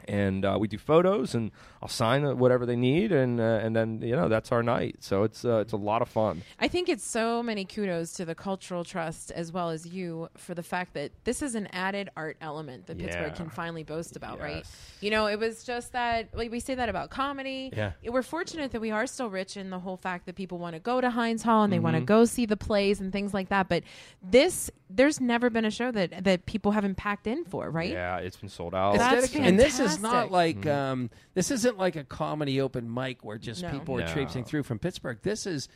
[0.08, 1.50] And uh, we do photos, and
[1.82, 4.96] I'll sign uh, whatever they need, and uh, and then you know that's our night.
[5.00, 6.42] So it's uh, it's a lot of fun.
[6.60, 10.54] I think it's so many kudos to the Cultural Trust as well as you for
[10.54, 14.40] the fact that this is an added art element that Pittsburgh can finally boast about,
[14.40, 14.64] right?
[15.00, 17.70] You know, it was just that like we say that about comedy.
[17.76, 17.92] Yeah.
[18.06, 20.80] We're fortunate that we are still rich in the whole fact that people want to
[20.80, 22.04] go to Heinz Hall and they want to Mm-hmm.
[22.04, 23.68] go see the plays and things like that.
[23.68, 23.82] But
[24.22, 27.90] this there's never been a show that that people haven't packed in for, right?
[27.90, 28.94] Yeah, it's been sold out.
[28.94, 29.46] It's That's dedicated.
[29.48, 30.68] and this is not like Mm-hmm.
[30.70, 33.70] um, this isn't like a comedy open mic where just No.
[33.70, 34.12] people are No.
[34.12, 35.18] traipsing through from Pittsburgh.
[35.22, 35.68] This is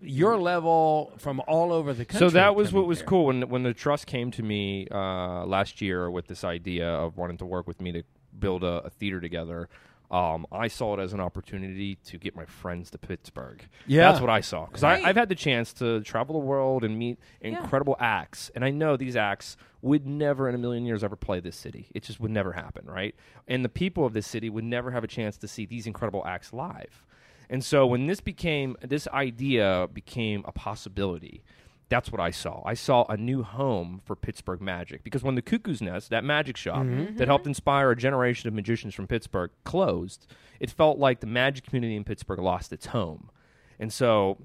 [0.00, 2.28] your level from all over the country.
[2.28, 3.06] So that was what was here.
[3.08, 7.16] cool when when the trust came to me uh, last year with this idea of
[7.16, 8.02] wanting to work with me to
[8.38, 9.68] build a, a theater together.
[10.10, 13.62] Um, I saw it as an opportunity to get my friends to Pittsburgh.
[13.86, 14.10] Yeah.
[14.10, 15.04] that's what I saw because Right.
[15.04, 17.48] I've had the chance to travel the world and meet Yeah.
[17.60, 21.40] incredible acts, and I know these acts would never in a million years ever play
[21.40, 21.88] this city.
[21.94, 23.14] It just would never happen, right?
[23.46, 26.24] And the people of this city would never have a chance to see these incredible
[26.26, 27.04] acts live.
[27.50, 31.42] And so when this became this idea became a possibility,
[31.88, 32.62] that's what I saw.
[32.66, 36.56] I saw a new home for Pittsburgh magic because when the Cuckoo's Nest, that magic
[36.56, 37.16] shop mm-hmm.
[37.16, 40.26] that helped inspire a generation of magicians from Pittsburgh, closed,
[40.60, 43.30] it felt like the magic community in Pittsburgh lost its home.
[43.78, 44.38] And so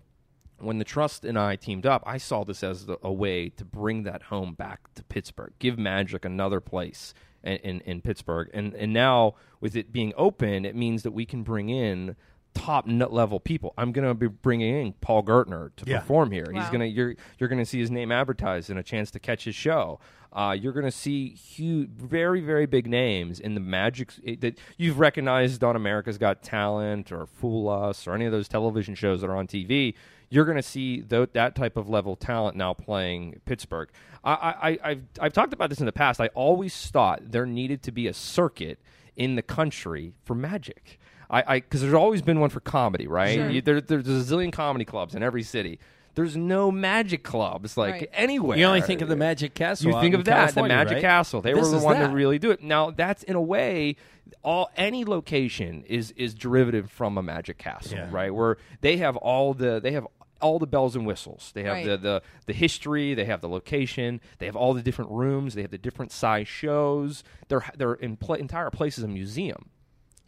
[0.60, 3.66] when the trust and I teamed up, I saw this as the, a way to
[3.66, 8.50] bring that home back to Pittsburgh, give magic another place in, in, in Pittsburgh.
[8.54, 12.16] And, and now, with it being open, it means that we can bring in
[12.54, 13.74] top nut level people.
[13.78, 16.00] I'm going to be bringing in Paul Gertner to Yeah.
[16.00, 16.46] perform here.
[16.54, 19.20] He's going to you're you're going to see his name advertised and a chance to
[19.20, 20.00] catch his show.
[20.32, 24.58] Uh, you're going to see huge, very, very big names in the magic it- that
[24.78, 29.22] you've recognized on America's Got Talent or Fool Us or any of those television shows
[29.22, 29.94] that are on TV.
[30.32, 33.90] You're going to see tho- that type of level talent now playing Pittsburgh.
[34.24, 36.20] I, I, I've I've talked about this in the past.
[36.20, 38.80] I always thought there needed to be a circuit
[39.16, 40.98] in the country for magic.
[41.30, 43.36] I because there's always been one for comedy, right?
[43.36, 43.50] Sure.
[43.50, 45.80] You, there, there's a zillion comedy clubs in every city.
[46.16, 48.10] There's no magic clubs like Right.
[48.14, 48.56] anywhere.
[48.58, 49.92] You only think of the Magic Castle.
[49.92, 51.02] You think of that, the Magic right?
[51.02, 51.42] Castle.
[51.42, 52.10] They This were the one that.
[52.10, 52.62] to really do it.
[52.62, 53.96] Now that's in a way,
[54.44, 58.10] all any location is is derivative from a Magic Castle, Yeah.
[58.12, 58.34] right?
[58.34, 60.06] Where they have all the they have
[60.40, 61.52] all the bells and whistles.
[61.56, 61.86] They have Right.
[61.88, 63.16] the, the the history.
[63.16, 64.22] They have the location.
[64.38, 65.56] They have all the different rooms.
[65.56, 67.24] They have the different size shows.
[67.48, 69.70] They're they're in pla entire places a museum.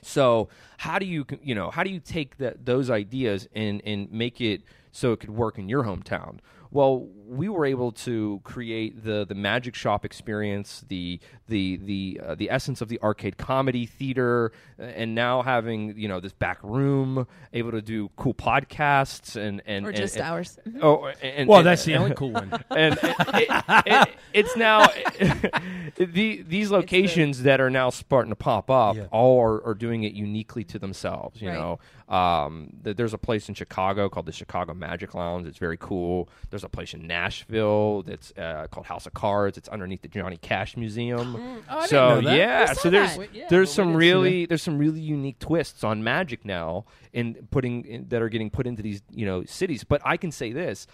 [0.06, 4.12] So how do you you know how do you take that those ideas and and
[4.12, 6.38] make it so it could work in your hometown?
[6.70, 12.36] Well, we were able to create the the magic shop experience, the the the uh,
[12.36, 16.60] the essence of the arcade comedy theater, uh, and now having you know this back
[16.64, 20.58] room, able to do cool podcasts and and Or and- just and- ours.
[20.82, 22.52] Oh, and, Well, and- that's the only cool one.
[22.70, 24.86] and it, it- it- it's now
[25.98, 29.08] the, these locations that are now starting to pop up Yeah.
[29.12, 31.58] all are, are doing it uniquely to themselves you Right.
[31.58, 31.80] know
[32.14, 36.30] um, th- there's a place in chicago called the chicago magic lounge it's very cool
[36.50, 39.58] there's a place in nashville that's uh, called house of cards.
[39.58, 41.28] It's underneath the johnny cash museum.
[41.68, 43.20] Oh, I didn't so yeah so there's that.
[43.20, 47.86] Wait, yeah, there's some really there's some really unique twists on magic now in putting
[47.86, 49.84] in, that are getting put into these you know cities.
[49.84, 50.86] But i can say this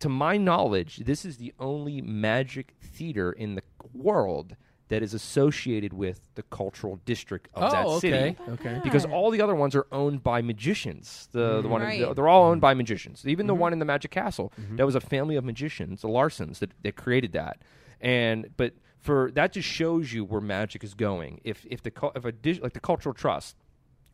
[0.00, 3.62] to my knowledge this is the only magic theater in the
[3.94, 4.56] world
[4.88, 8.36] that is associated with the cultural district of that oh, city okay.
[8.52, 8.80] Okay.
[8.84, 11.28] because all the other ones are owned by magicians.
[11.32, 11.68] The the mm-hmm.
[11.70, 12.14] one in- Right.
[12.14, 13.26] they're all owned by magicians.
[13.26, 13.62] Even the mm-hmm.
[13.62, 14.76] one in the Magic Castle, mm-hmm.
[14.76, 17.58] that was a family of magicians, the Larsons, that, that created that.
[18.00, 21.40] And but for that just shows you where magic is going.
[21.44, 23.56] If if the cul- if a dis- like the cultural trust.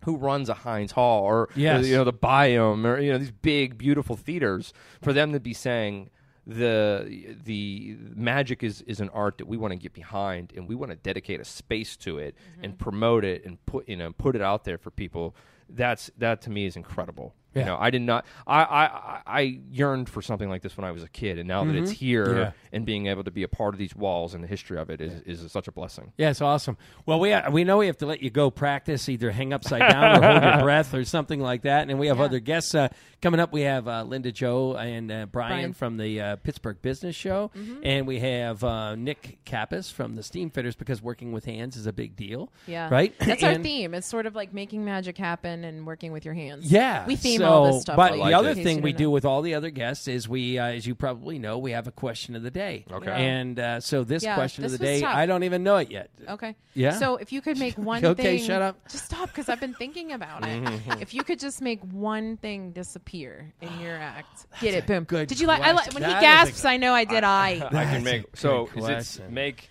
[0.04, 1.86] Who runs a Heinz Hall or Yes.
[1.86, 5.54] you know the Byham or you know these big beautiful theaters for them to be
[5.54, 6.10] saying
[6.46, 10.74] the the magic is is an art that we want to get behind and we
[10.74, 12.82] want to dedicate a space to it and mm-hmm.
[12.82, 15.36] promote it and put you know put it out there for people.
[15.68, 17.60] That's that to me is incredible Yeah.
[17.60, 20.84] you know i did not I, I I- i yearned for something like this when
[20.84, 22.52] i was a kid and now that it's here Yeah.
[22.72, 25.00] and being able to be a part of these walls and the history of it
[25.00, 26.76] is, is such a blessing Yeah, it's awesome.
[27.06, 29.80] Well, we uh, we know we have to let you go practice, either hang upside
[29.80, 31.88] down or hold your breath or something like that.
[31.90, 32.24] And we have Yeah.
[32.24, 32.88] other guests uh,
[33.20, 33.52] coming up.
[33.52, 35.62] We have uh, Linda Jo and uh, Bryan, Bryan.
[35.70, 35.72] Mm-hmm.
[35.72, 37.50] from the uh, Pittsburgh Business Show,
[37.82, 41.86] and we have uh, Nick Kappas from the Steam Fitters because working with hands is
[41.86, 42.50] a big deal.
[42.66, 42.88] Yeah.
[42.90, 43.12] right.
[43.18, 43.94] That's our And- theme.
[43.94, 46.70] It's sort of like making magic happen and working with your hands.
[46.70, 47.96] Yeah, We theme so, all this stuff.
[47.96, 49.10] But like the other in thing we don't do know.
[49.10, 51.92] with all the other guests is we, uh, as you probably know, we have a
[51.92, 52.84] question of the day.
[52.90, 53.06] Okay.
[53.06, 53.16] Yeah.
[53.16, 55.14] And uh, so this Yeah, question of the day, tough.
[55.14, 56.10] I don't even know it yet.
[56.28, 56.54] Okay.
[56.74, 56.92] Yeah?
[56.98, 58.76] So if you could make one Okay, thing, shut up.
[58.88, 60.80] Just stop because I've been thinking about it.
[61.00, 65.04] if you could just make one thing disappear in your act, get it, boom.
[65.04, 65.62] good Did you like?
[65.62, 66.02] I like question.
[66.02, 66.64] when he That is a- gasps.
[66.64, 67.24] I know I did.
[67.24, 67.48] I.
[67.50, 69.68] i That's can make so good is it make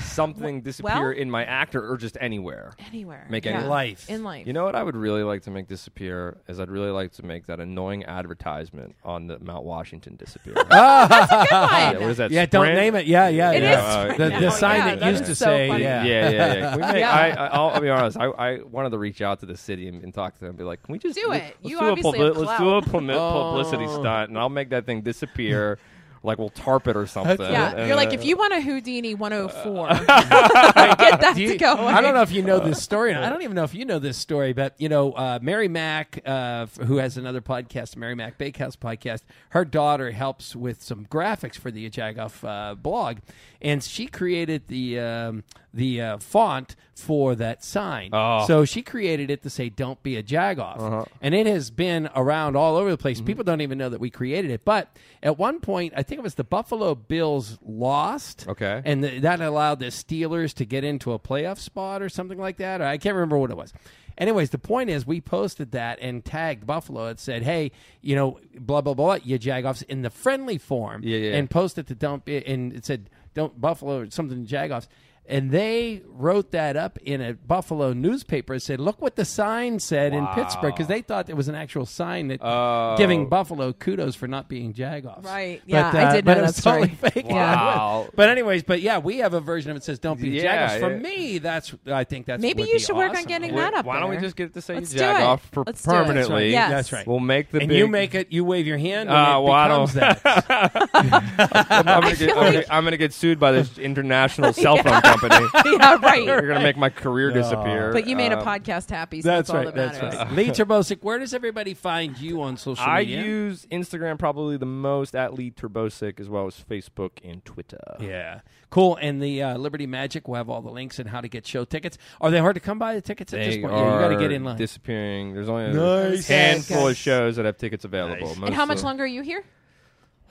[0.00, 3.26] something disappear well- in my act or, or just anywhere Anywhere.
[3.30, 3.58] Make yeah.
[3.58, 4.08] any- Life.
[4.10, 4.46] In life.
[4.46, 7.24] You know what I would really like to make disappear is I'd really like to
[7.24, 10.54] make that annoying advertisement on the Mount Washington disappear.
[10.70, 12.30] Yeah, what is that?
[12.30, 13.06] Yeah, don't name it.
[13.06, 13.72] Yeah, yeah, It yeah.
[13.72, 13.84] is.
[14.14, 15.82] Uh, the, Yeah, the sign yeah, that that used to so say, funny.
[15.84, 16.70] yeah, Yeah, yeah, yeah.
[16.76, 17.10] Can make, Yeah.
[17.12, 18.16] I, I, I'll, I'll be honest.
[18.18, 20.50] I, I wanted to reach out to the city and, and talk to them.
[20.50, 21.56] and Be like, can we just Do let- it.
[21.62, 24.00] Let's You do a obviously have let's do a publicity Oh.
[24.00, 25.78] stunt, and I'll make that thing disappear.
[26.24, 27.38] like we'll tarp it or something.
[27.38, 31.56] Yeah, and, you're like uh, if you want a Houdini 104, get that you- to
[31.58, 31.74] go.
[31.74, 33.14] I don't know if you know this story.
[33.14, 36.20] I don't even know if you know this story, but you know, uh, Mary Mack,
[36.26, 39.22] uh, f- who has another podcast, Mary Mack Bakehouse podcast.
[39.50, 43.18] Her daughter helps with some graphics for the Jagoff uh, blog,
[43.60, 48.10] and she created the um, the uh, font for that sign.
[48.12, 48.46] Oh.
[48.46, 52.56] So she created it to say "Don't be a Jagoff," and it has been around
[52.56, 53.20] all over the place.
[53.20, 56.22] People don't even know that we created it, but at one point, I think it
[56.22, 58.46] was the Buffalo Bills lost.
[58.48, 58.82] Okay.
[58.84, 62.56] and th- that allowed the Steelers to get into a playoff spot or something like
[62.58, 62.80] that.
[62.82, 63.72] I can't remember what it was.
[64.16, 67.08] Anyways, the point is, we posted that and tagged Buffalo.
[67.08, 71.18] It said, "Hey, you know, blah blah blah, you Jagoffs," in the friendly form, Yeah,
[71.18, 71.36] yeah.
[71.36, 74.86] and posted to don't be, and it said, "Don't Buffalo or something Jagoffs."
[75.26, 79.78] And they wrote that up in a Buffalo newspaper and said, "Look what the sign
[79.78, 82.94] said in Pittsburgh," because they thought it was an actual sign that Oh.
[82.98, 85.24] giving Buffalo kudos for not being Jagoffs.
[85.24, 85.62] Right.
[85.64, 87.26] Yeah, I did but know it that was totally fake.
[87.30, 88.06] Wow.
[88.14, 90.68] But anyways, but yeah, we have a version of it that says "Don't be Yeah,
[90.68, 90.98] Jagoffs." For yeah.
[90.98, 93.28] me, that's I think that's Maybe would you be should work on awesome.
[93.28, 95.40] getting Why- that up Why don't we just get it to say Let's Jagoff it.
[95.52, 96.50] for Let's permanently?
[96.50, 96.70] Yes.
[96.70, 97.06] That's right.
[97.06, 97.78] We'll make the and big.
[97.78, 98.30] you make it.
[98.30, 99.08] You wave your hand.
[99.08, 99.90] And Uh, it well, I don't.
[99.94, 100.20] That.
[100.94, 105.48] I'm, gonna get, I'm, gonna, I'm gonna get sued by this international cell phone company.
[105.78, 106.24] yeah, right.
[106.24, 107.92] You're gonna make my career disappear.
[107.92, 109.74] But you made a Um, podcast happy, so That's that's, all right.
[109.74, 110.18] that That's matters.
[110.18, 110.32] right.
[110.36, 112.94] Lee Terbosic, where does everybody find you on social media?
[112.94, 113.22] I media?
[113.24, 117.78] use Instagram probably the most at Lee Terbosic as well as Facebook and Twitter.
[118.00, 118.96] Yeah, cool.
[119.00, 121.64] And the uh, Liberty Magic will have all the links and how to get show
[121.64, 121.96] tickets.
[122.20, 123.72] Are they hard to come by the tickets at this They point?
[123.74, 124.56] Yeah, you got to get in line.
[124.56, 125.34] Disappearing.
[125.34, 126.28] There's only Nice.
[126.28, 126.90] a handful Good.
[126.92, 128.28] of shows that have tickets available.
[128.28, 128.38] Nice.
[128.46, 129.44] And how much of- longer are you here?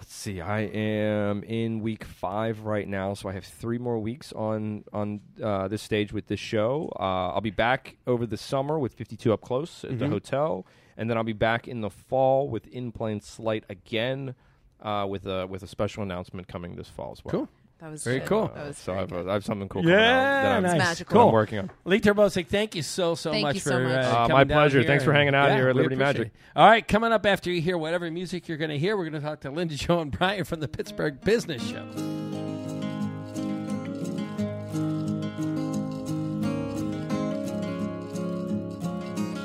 [0.04, 0.42] Let's see.
[0.42, 5.22] I am in week five right now, so I have three more weeks on on
[5.42, 6.92] uh, this stage with this show.
[7.00, 10.66] Uh, I'll be back over the summer with 52 Up Close at the hotel,
[10.98, 14.36] and then I'll be back in the fall with In Plain Slight again,
[14.82, 17.32] uh, with a with a special announcement coming this fall as well.
[17.32, 17.50] Cool.
[17.84, 18.30] That was Very good.
[18.30, 18.48] cool.
[18.56, 19.28] That was So I've, good.
[19.28, 20.72] a, I have something cool coming out that I'm, nice.
[20.72, 21.14] It's that.
[21.14, 21.32] I'm Cool.
[21.34, 21.70] working on.
[21.84, 23.92] Lee Terbosic, thank you so so Thank much you for so much.
[23.92, 24.80] Uh, Uh, coming my down pleasure.
[24.80, 26.34] here Thanks for and- hanging out yeah, here at we Liberty appreciate Magic.
[26.34, 26.58] it.
[26.60, 29.22] All right, coming up after you hear whatever music you're going to hear, we're going
[29.22, 31.86] to talk to Linda, Joe, and Bryan from the Pittsburgh Business Show.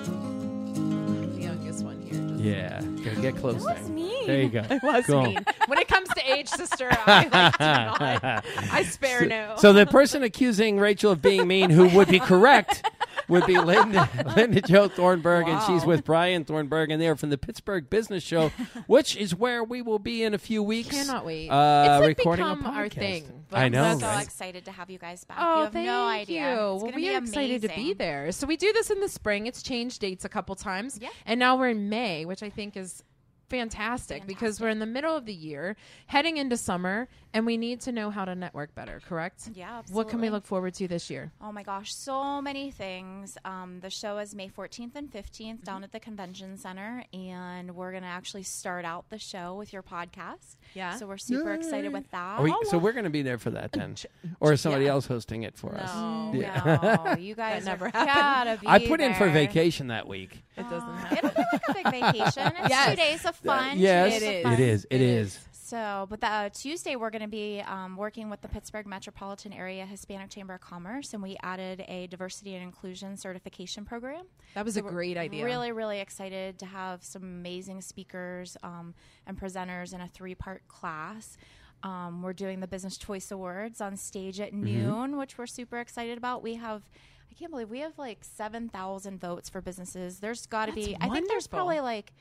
[0.08, 2.20] the youngest one here.
[2.28, 2.87] Just Yeah, gotta
[3.22, 3.64] get close.
[3.64, 3.94] That was there.
[3.94, 4.26] mean.
[4.26, 4.62] There you go.
[4.70, 5.22] It was Cool.
[5.22, 5.38] mean.
[5.66, 8.44] When it comes to age, sister, I, like, do not.
[8.72, 9.54] I spare no.
[9.58, 12.88] So the person accusing Rachael of being mean, who would be correct,
[13.28, 17.38] would be Linda, Linda Jo Thornberg, and she's with Bryan Thornberg, and they're from the
[17.38, 18.48] Pittsburgh Business Show,
[18.86, 20.90] which is where we will be in a few weeks.
[20.90, 21.48] Cannot wait.
[21.48, 22.94] Uh, it's like recording a become our podcast.
[22.94, 23.44] thing.
[23.52, 23.98] I I'm know.
[23.98, 24.22] so right?
[24.22, 25.38] excited to have you guys back.
[25.40, 26.40] Oh, you have thank no idea.
[26.40, 26.74] you.
[26.74, 28.32] It's well, we be are excited to be there.
[28.32, 29.46] So we do this in the spring.
[29.46, 30.98] It's changed dates a couple times.
[31.00, 31.08] Yeah.
[31.24, 33.02] And now we're in May, which I think is
[33.48, 37.80] fantastic, because we're in the middle of the year, heading into summer, and we need
[37.82, 39.50] to know how to network better, correct?
[39.54, 41.32] Yeah, What can we look forward to this year?
[41.40, 43.36] Oh my gosh, so many things.
[43.44, 47.90] Um, the show is May 14th and 15th down at the convention center, and we're
[47.90, 50.56] going to actually start out the show with your podcast.
[50.74, 50.96] Yeah.
[50.96, 52.40] So we're super excited with that.
[52.40, 53.96] Are we- so we're going to be there for that then,
[54.40, 54.92] or is somebody yeah.
[54.92, 55.94] else hosting it for us?
[55.94, 56.98] no, Yeah.
[57.04, 58.14] no, you guys never are happened.
[58.14, 60.42] gotta be I put in for vacation that week.
[60.56, 61.18] It doesn't Uh, happen.
[61.18, 61.84] It'll be like a big
[62.14, 62.52] vacation.
[62.58, 62.90] It's Yes.
[62.90, 63.78] two days of fun.
[63.78, 64.52] yes, days of It fun.
[64.54, 64.84] it is.
[64.90, 65.38] It It is.
[65.52, 69.52] So, but the, uh, Tuesday we're going to be um, working with the Pittsburgh Metropolitan
[69.52, 74.24] Area Hispanic Chamber of Commerce, and we added a diversity and inclusion certification program.
[74.54, 75.44] That was So a we're great idea.
[75.44, 78.94] Really, really excited to have some amazing speakers um,
[79.26, 81.36] and presenters in a three-part class.
[81.82, 84.44] Um, we're doing the Business Choice Awards on stage Mm-hmm.
[84.44, 86.42] at noon, which we're super excited about.
[86.42, 86.82] We have.
[87.30, 90.18] I can't believe we have like 7,000 votes for businesses.
[90.18, 92.14] There's got to That's be, I think there's probably like,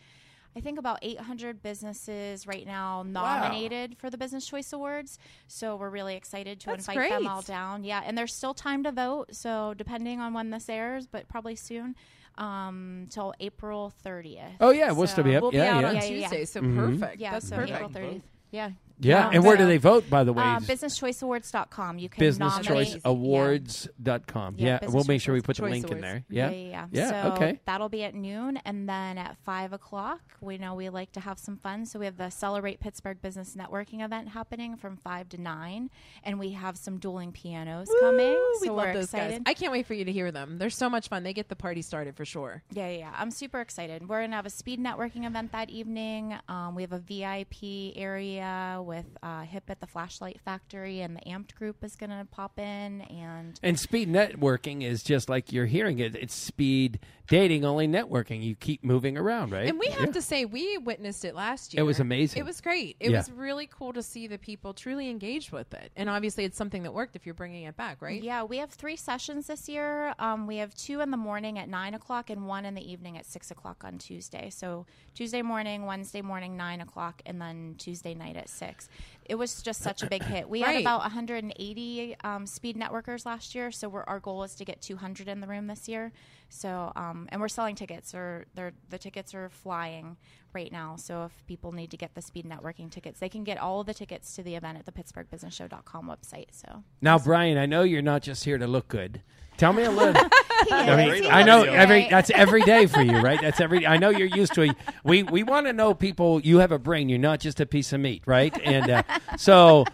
[0.58, 5.20] I think about 800 businesses right now nominated for the Business Choice Awards.
[5.48, 7.84] So we're really excited to That's invite them all down.
[7.84, 9.36] Yeah, and there's still time to vote.
[9.36, 11.96] So depending on when this airs, but probably soon,
[12.40, 14.56] um, till April 30th.
[14.60, 15.44] Oh yeah, we'll still be up.
[15.44, 15.90] We'll be yeah, out yeah.
[15.90, 16.28] on Yeah, yeah, yeah.
[16.30, 16.76] Tuesday, so Mhm.
[16.76, 17.22] perfect.
[17.22, 17.76] Yeah, That's so perfect.
[17.76, 18.22] April 30th.
[18.50, 18.72] Yeah.
[19.00, 20.10] Yeah, and where do they vote?
[20.10, 22.00] By the way, Um, businesschoiceawards.com.
[22.00, 23.04] You can nominate.
[23.04, 24.56] businesschoiceawards.com.
[24.58, 26.24] Yeah, Yeah, Business we'll make sure we put the Choice link in there.
[26.30, 26.88] Yeah, Yeah, yeah, yeah.
[26.92, 27.60] Yeah, So okay.
[27.66, 31.40] that'll be at noon, and then at five o'clock, we know we like to have
[31.40, 31.86] some fun.
[31.86, 35.90] So we have the Celebrate Pittsburgh Business Networking event happening from five to nine,
[36.24, 38.34] and we have some dueling pianos coming.
[38.34, 39.44] So we we're love those excited.
[39.46, 39.52] guys.
[39.52, 40.58] I can't wait for you to hear them.
[40.58, 41.24] They're so much fun.
[41.24, 42.64] They get the party started for sure.
[42.72, 43.14] Yeah, yeah, yeah.
[43.18, 44.08] I'm super excited.
[44.08, 46.36] We're gonna have a speed networking event that evening.
[46.50, 51.22] Um, we have a VIP area with uh, Hip at the Flashlight Factory, and the
[51.22, 53.02] Amped group is gonna pop in.
[53.02, 56.16] And And speed networking is just like you're hearing it.
[56.16, 58.42] It's speed dating, only networking.
[58.42, 59.68] You keep moving around, right?
[59.68, 60.12] And we have Yeah.
[60.14, 61.82] to say, we witnessed it last year.
[61.82, 62.40] It was amazing.
[62.40, 62.96] It was great.
[63.02, 63.18] It Yeah.
[63.18, 65.92] was really cool to see the people truly engaged with it.
[65.98, 68.24] And obviously, it's something that worked if you're bringing it back, right?
[68.24, 70.14] Yeah, we have three sessions this year.
[70.20, 73.18] Um, we have two in the morning at nine o'clock and one in the evening
[73.18, 74.50] at six o'clock on Tuesday.
[74.50, 78.77] So Tuesday morning, Wednesday morning, nine o'clock, and then Tuesday night at six.
[79.26, 80.48] It was just such a big hit.
[80.50, 80.76] We Right.
[80.76, 84.82] had about 180 um, speed networkers last year, so we're, our goal is to get
[84.82, 86.14] 200 in the room this year.
[86.50, 90.16] So, um, and we're selling tickets, or they're, the tickets are flying
[90.54, 90.96] right now.
[90.96, 93.86] So, if people need to get the speed networking tickets, they can get all of
[93.86, 96.48] the tickets to the event at the PittsburghBusinessShow.com website.
[96.52, 99.22] So, Now, Bryan, I know you're not just here to look good.
[99.58, 100.16] Tell me a little.
[100.72, 102.10] I mean, I know looks every great.
[102.10, 103.40] that's every day for you, right?
[103.42, 103.86] That's every.
[103.86, 104.76] I know you're used to it.
[105.04, 106.40] We we want to know people.
[106.42, 107.10] You have a brain.
[107.10, 108.56] You're not just a piece of meat, right?
[108.64, 109.04] And uh,
[109.38, 109.86] so,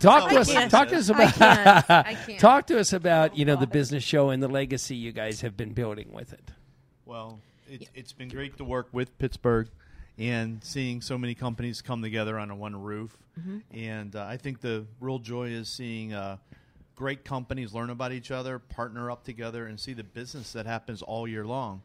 [0.00, 0.52] talk to us.
[0.70, 1.34] Talk to us about.
[1.34, 1.90] can't.
[1.90, 2.40] I can't.
[2.40, 5.56] Talk to us about you know the business show and the legacy you guys have
[5.56, 6.50] been building with it.
[7.04, 9.68] Well, it, it's been great to work with Pittsburgh
[10.18, 13.16] and seeing so many companies come together under one roof.
[13.72, 16.36] And uh, I think the real joy is seeing uh,
[16.94, 21.02] great companies learn about each other, partner up together, and see the business that happens
[21.02, 21.82] all year long.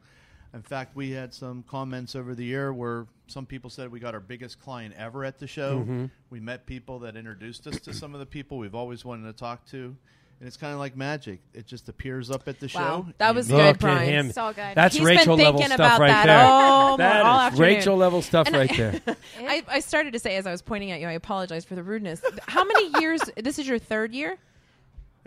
[0.54, 4.14] In fact, we had some comments over the year where some people said we got
[4.14, 5.80] our biggest client ever at the show.
[5.80, 6.06] Mm-hmm.
[6.30, 9.34] We met people that introduced us to some of the people we've always wanted to
[9.34, 9.96] talk to.
[10.40, 11.40] And it's kind of like magic.
[11.54, 13.06] It just appears up at the Wow.
[13.08, 13.14] show.
[13.18, 14.26] That was meet good, Look Bryan.
[14.28, 14.32] him.
[14.32, 14.76] So good.
[14.76, 16.46] That's He's Rachael been level stuff about right that there.
[16.46, 17.62] all, That all is afternoon.
[17.76, 19.02] Rachael level stuff And right I- there.
[19.42, 21.82] I, I started to say as I was pointing at you, I apologize for the
[21.84, 22.22] rudeness.
[22.48, 23.22] How many years?
[23.36, 24.38] This is your third year.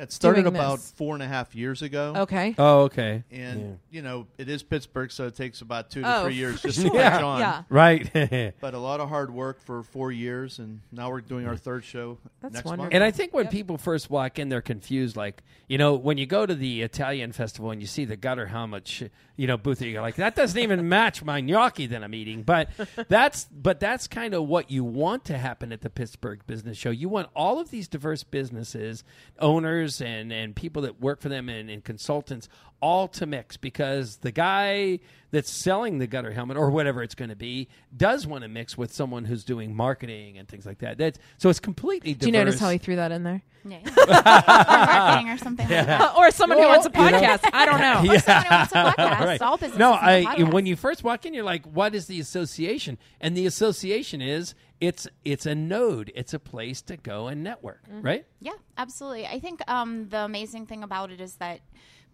[0.00, 0.92] It started doing about this?
[0.96, 2.14] four and a half years ago.
[2.16, 2.54] Okay.
[2.58, 3.22] Oh, okay.
[3.30, 3.66] And Yeah.
[3.90, 6.68] you know, it is Pittsburgh, so it takes about two to Oh, three years for
[6.68, 6.90] just sure.
[6.90, 7.40] to catch on.
[7.40, 7.62] Yeah.
[7.68, 8.10] Right.
[8.60, 11.84] But a lot of hard work for four years, and now we're doing our third
[11.84, 12.84] show That's next wonderful.
[12.84, 12.94] month.
[12.94, 13.52] And I think when Yep.
[13.52, 15.16] people first walk in, they're confused.
[15.16, 18.46] Like, you know, when you go to the Italian festival and you see the gutter
[18.46, 19.02] helmet, sh-
[19.36, 22.42] you know, booth, you're like, that doesn't even match my gnocchi that I'm eating.
[22.42, 22.68] But
[23.08, 26.90] that's, but that's kind of what you want to happen at the Pittsburgh Business Show.
[26.90, 29.04] You want all of these diverse businesses,
[29.38, 32.48] owners, and and people that work for them, and, and consultants,
[32.80, 34.98] all to mix because the guy
[35.32, 38.76] that's selling the gutter helmet or whatever it's going to be does want to mix
[38.76, 40.98] with someone who's doing marketing and things like that.
[40.98, 42.14] That's so it's completely.
[42.14, 42.20] Different.
[42.20, 42.46] Do you diverse.
[42.46, 43.42] notice how he threw that in there?
[43.64, 43.78] Yeah.
[43.84, 46.14] or marketing or something like that.
[46.16, 47.50] or someone who wants a you know- podcast.
[47.52, 48.12] I don't know.
[48.14, 49.26] Or someone who wants a podcast.
[49.26, 49.42] Right.
[49.42, 50.52] All businesses No, need a I podcast.
[50.52, 54.54] when you first walk in, you're like, "What is the association?" And the association is
[54.80, 56.10] it's it's a node.
[56.16, 58.02] It's a place to go and network, Mm-hmm.
[58.02, 58.24] right?
[58.40, 59.26] Yeah, absolutely.
[59.26, 61.60] I think um, the amazing thing about it is that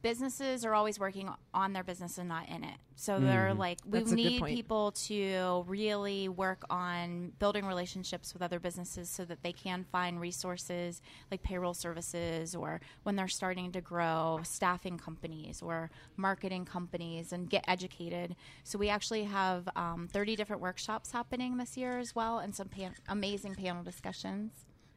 [0.06, 2.76] businesses are always working on their business and not in it.
[2.94, 8.32] So they're like, we That's a good need people to really work on building relationships
[8.32, 11.02] with other businesses so that they can find resources
[11.32, 17.50] like payroll services or when they're starting to grow, staffing companies or marketing companies and
[17.50, 18.36] get educated.
[18.62, 22.68] So we actually have um, 30 different workshops happening this year as well and some
[22.68, 24.52] pan- amazing panel discussions.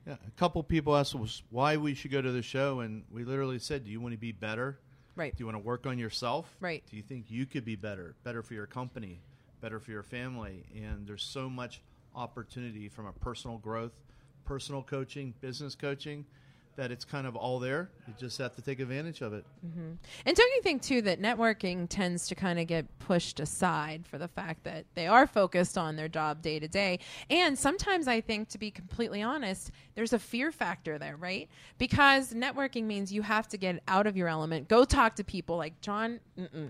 [0.05, 3.25] Yeah, a couple people asked us why we should go to the show, and we
[3.25, 4.79] literally said, "Do you want to be better?
[5.15, 5.35] Right.
[5.35, 6.55] Do you want to work on yourself?
[6.59, 6.83] Right.
[6.89, 8.15] Do you think you could be better?
[8.23, 9.21] Better for your company,
[9.61, 10.63] better for your family?
[10.75, 11.81] And there's so much
[12.15, 13.93] opportunity from a personal growth,
[14.45, 16.25] personal coaching, business coaching,
[16.79, 17.89] that it's kind of all there.
[18.07, 19.45] You just have to take advantage of it.
[19.65, 19.91] Mm-hmm.
[20.25, 24.17] And don't you think too that networking tends to kind of get pushed aside for
[24.17, 26.99] the fact that they are focused on their job day to day?
[27.29, 31.49] And sometimes I think, to be completely honest, there's a fear factor there, right?
[31.77, 35.57] Because networking means you have to get out of your element, go talk to people.
[35.57, 36.21] Like John,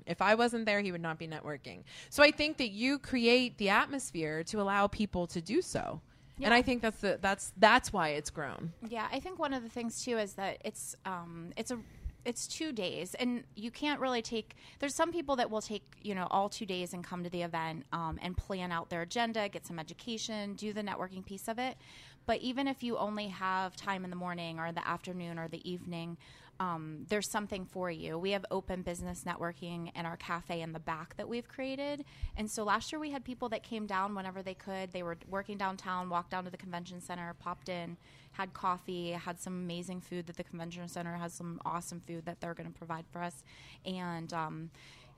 [0.08, 1.84] if I wasn't there, he would not be networking.
[2.10, 6.02] So I think that you create the atmosphere to allow people to do so.
[6.42, 8.74] And I think that's the that's that's why it's grown.
[8.88, 11.80] Yeah, I think one of the things too is that it's um, it's a
[12.26, 14.56] it's two days, and you can't really take.
[14.80, 17.42] There's some people that will take you know all two days and come to the
[17.42, 21.60] event um, and plan out their agenda, get some education, do the networking piece of
[21.60, 21.78] it.
[22.26, 25.68] But even if you only have time in the morning or the afternoon or the
[25.70, 26.18] evening,
[26.60, 28.18] um, there's something for you.
[28.18, 32.04] We have open business networking in our cafe in the back that we've created.
[32.36, 34.92] And so last year we had people that came down whenever they could.
[34.92, 37.96] They were working downtown, walked down to the convention center, popped in,
[38.34, 42.42] had coffee, had some amazing food that the convention center has some awesome food that
[42.42, 43.44] they're going to provide for us.
[43.86, 44.70] And, um,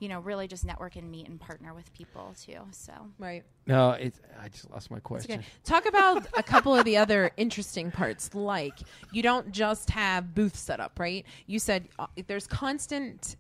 [0.02, 2.58] you know, really just network and meet and partner with people too.
[2.72, 3.44] So, Right.
[3.68, 4.20] No, it's.
[4.42, 5.40] I just lost my question.
[5.40, 5.48] okay.
[5.64, 8.74] Talk about a couple of the other interesting parts, like
[9.12, 11.24] you don't just have booths set up, right?
[11.46, 13.36] You said uh, there's constant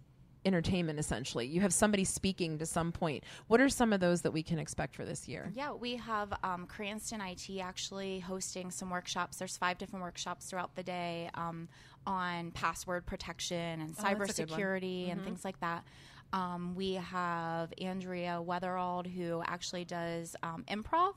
[0.46, 1.46] entertainment essentially.
[1.48, 3.24] You have somebody speaking to some point.
[3.48, 5.52] What are some of those that we can expect for this year?
[5.56, 9.38] Yeah, we have um, Cranston IT actually hosting some workshops.
[9.38, 11.68] There's five different workshops throughout the day um,
[12.08, 14.60] on password protection and Oh, that's a good one.
[14.60, 15.84] cybersecurity and things like that.
[16.34, 21.14] Um, we have Andrea Weatherald who actually does um, improv.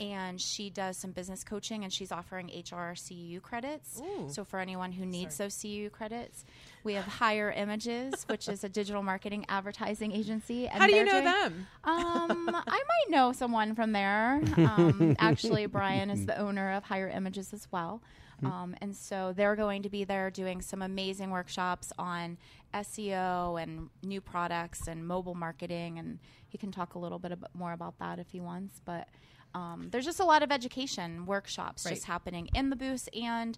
[0.00, 4.00] And she does some business coaching, and she's offering HR CU credits.
[4.28, 6.44] So for anyone who needs those CU credits,
[6.84, 10.68] we have Higher Images, which is a digital marketing advertising agency.
[10.68, 11.66] And How do you know doing- them?
[11.82, 14.40] um, I might know someone from there.
[14.56, 18.00] Um, actually, Bryan is the owner of Higher Images as well.
[18.44, 22.38] Um, and so they're going to be there doing some amazing workshops on
[22.74, 25.98] SEO and new products and mobile marketing.
[25.98, 28.80] And he can talk a little bit ab- more about that if he wants.
[28.84, 29.08] But
[29.54, 31.94] um, there's just a lot of education workshops Right.
[31.94, 33.56] just happening in the booth and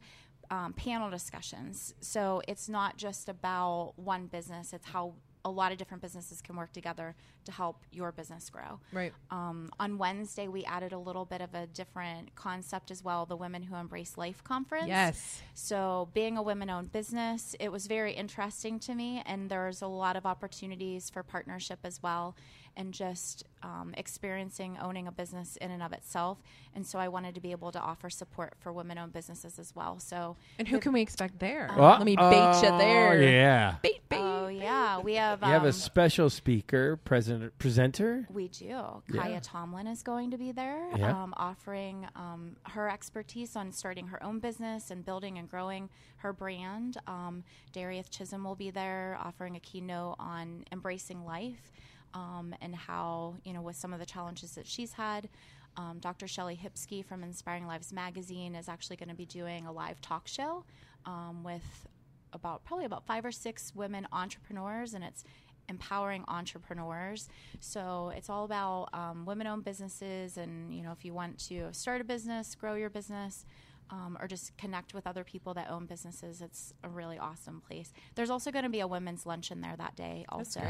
[0.50, 1.94] um, panel discussions.
[2.00, 5.14] So it's not just about one business, it's how
[5.44, 7.14] a lot of different businesses can work together
[7.44, 8.80] to help your business grow.
[8.92, 9.12] Right.
[9.30, 13.36] Um, on Wednesday, we added a little bit of a different concept as well the
[13.36, 14.88] Women Who Embrace Life conference.
[14.88, 15.42] Yes.
[15.54, 19.86] So, being a women owned business, it was very interesting to me, and there's a
[19.86, 22.36] lot of opportunities for partnership as well,
[22.76, 26.38] and just um, experiencing owning a business in and of itself.
[26.74, 29.74] And so, I wanted to be able to offer support for women owned businesses as
[29.74, 29.98] well.
[29.98, 31.70] So, And who can we expect there?
[31.76, 32.22] Well, Let me bait
[32.62, 33.22] you oh, there.
[33.22, 33.76] Yeah.
[33.82, 34.18] Bait, bait.
[34.18, 35.40] oh, yeah, we have.
[35.42, 38.26] You have a um, special speaker, president, presenter.
[38.30, 38.64] We do.
[38.64, 39.00] Yeah.
[39.12, 41.22] Kaya Tomlin is going to be there, Yeah.
[41.22, 46.32] um, offering um, her expertise on starting her own business and building and growing her
[46.32, 46.98] brand.
[47.06, 51.72] Um, Darius Chisholm will be there, offering a keynote on embracing life
[52.14, 55.28] um, and how, you know, with some of the challenges that she's had.
[55.76, 56.26] Um, Dr.
[56.26, 60.26] Shelley Hipsky from Inspiring Lives Magazine is actually going to be doing a live talk
[60.26, 60.64] show
[61.06, 61.86] um, with
[62.32, 65.24] about probably about five or six women entrepreneurs, and it's
[65.68, 67.28] empowering entrepreneurs.
[67.60, 72.00] So it's all about um, women-owned businesses, and you know, if you want to start
[72.00, 73.46] a business, grow your business.
[73.92, 76.40] Um, or just connect with other people that own businesses.
[76.40, 77.92] It's a really awesome place.
[78.14, 80.24] There's also going to be a women's luncheon there that day.
[80.28, 80.60] Also,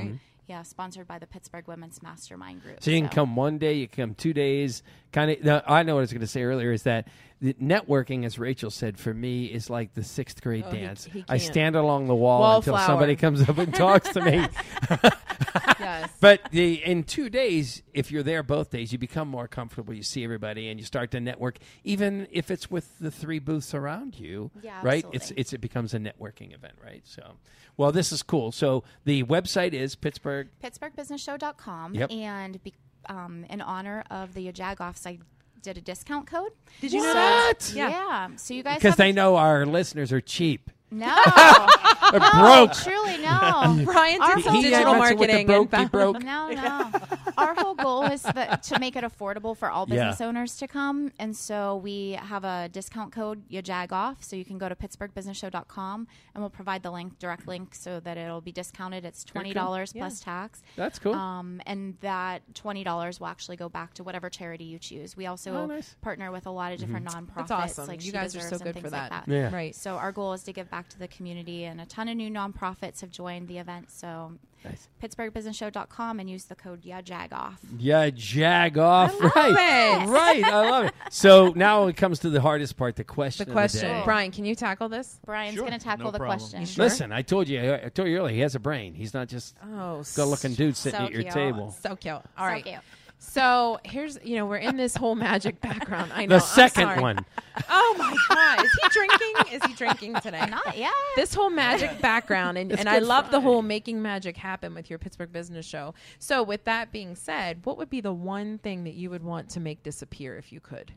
[0.47, 2.83] yeah, sponsored by the Pittsburgh Women's Mastermind Group.
[2.83, 4.83] So you can come one day, you can come two days.
[5.13, 5.63] Kind of.
[5.67, 7.09] I know what I was going to say earlier is that
[7.43, 11.05] the networking, as Rachael said, for me is like the sixth grade Oh, dance.
[11.05, 14.47] he I stand along the wall until somebody comes up and talks to me.
[16.01, 16.11] Yes.
[16.21, 19.95] But the, in two days, if you're there both days, you become more comfortable.
[19.95, 23.75] You see everybody, and you start to network, even if it's with the three booths
[23.75, 24.51] around you.
[24.63, 25.05] Yeah, right.
[25.13, 25.41] It's absolutely.
[25.41, 27.03] it's it becomes a networking event, right?
[27.05, 27.35] So,
[27.77, 28.53] well, this is cool.
[28.53, 30.49] So the website is Pittsburgh.
[30.63, 31.95] PittsburghBusinessShow.com.
[31.95, 32.13] Yep.
[32.13, 32.75] And be,
[33.09, 35.19] um, in honor of the Jagoffs, I
[35.63, 36.53] did a discount code.
[36.81, 37.73] Did you know that?
[37.75, 37.91] Yeah.
[37.91, 38.29] Yeah.
[38.37, 40.71] So you guys Because have they know our listeners are cheap.
[40.93, 41.07] No,
[42.11, 42.71] They're no, broke.
[42.71, 43.85] Oh, truly, no.
[43.85, 46.23] Bryan Our did some digital goal- marketing broke, and he broke.
[46.23, 46.91] No, no.
[47.41, 49.95] Our whole goal is that, to make it affordable for all Yeah.
[50.11, 54.23] business owners to come, and so we have a discount code you jag off.
[54.23, 58.17] So you can go to PittsburghBusinessShow.com, and we'll provide the link, direct link, so that
[58.17, 59.05] it'll be discounted.
[59.05, 60.03] It's twenty dollars Yeah.
[60.03, 60.63] plus tax.
[60.77, 61.15] That's cool.
[61.15, 65.17] Um, and that twenty dollars will actually go back to whatever charity you choose.
[65.17, 65.97] We also Oh, nice.
[66.03, 67.49] partner with a lot of different nonprofits.
[67.49, 67.89] That's awesome.
[67.89, 69.27] Like You guys are so and good things for like that.
[69.27, 69.33] that.
[69.33, 69.55] Yeah.
[69.55, 69.75] Right.
[69.75, 72.31] So our goal is to give back to the community, and a ton of new
[72.31, 73.91] nonprofits have joined the event.
[73.91, 74.33] So
[74.65, 74.89] Nice.
[75.03, 77.55] PittsburghBusinessShow.com and use the code YAJAGOFF.
[77.79, 79.15] Yeah, jag off.
[79.21, 80.03] I love right.
[80.03, 80.09] it.
[80.09, 80.45] Right.
[80.45, 80.95] I love it.
[81.13, 83.47] So now it comes to the hardest part, the question.
[83.47, 83.81] The of question.
[83.91, 84.03] day.
[84.05, 85.19] Bryan, can you tackle this?
[85.27, 86.39] Bryan's Sure, going to tackle no the problem.
[86.39, 86.65] question.
[86.67, 86.85] Sure?
[86.85, 87.75] Listen, I told you.
[87.75, 88.35] I told you earlier.
[88.35, 88.95] He has a brain.
[88.95, 91.35] He's not just Oh, good-looking dude sitting so at your cute.
[91.35, 91.73] table.
[91.81, 92.15] So cute.
[92.15, 92.65] All So right.
[92.65, 92.79] cute.
[93.23, 96.11] So here's, you know, we're in this whole magic background.
[96.15, 96.37] I know.
[96.37, 97.01] The second sorry.
[97.01, 97.27] one.
[97.69, 98.65] Oh my God.
[98.65, 99.55] Is he drinking?
[99.55, 100.45] Is he drinking today?
[100.47, 100.91] Not yet.
[101.17, 104.89] this whole magic background and, and I Good love the whole making magic happen with
[104.89, 105.93] your Pittsburgh business show.
[106.19, 109.51] So with that being said, what would be the one thing that you would want
[109.51, 110.91] to make disappear if you could?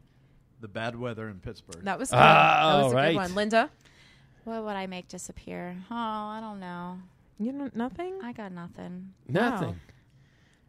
[0.62, 1.84] The bad weather in Pittsburgh.
[1.84, 2.20] That was good.
[2.20, 3.10] that was a ah, right.
[3.10, 3.36] good one.
[3.36, 3.70] Linda,
[4.46, 5.76] What would I make disappear?
[5.92, 7.00] Oh, I don't know.
[7.38, 8.22] you know nothing?
[8.24, 9.14] I got nothing.
[9.28, 9.68] Nothing.
[9.68, 9.76] Wow.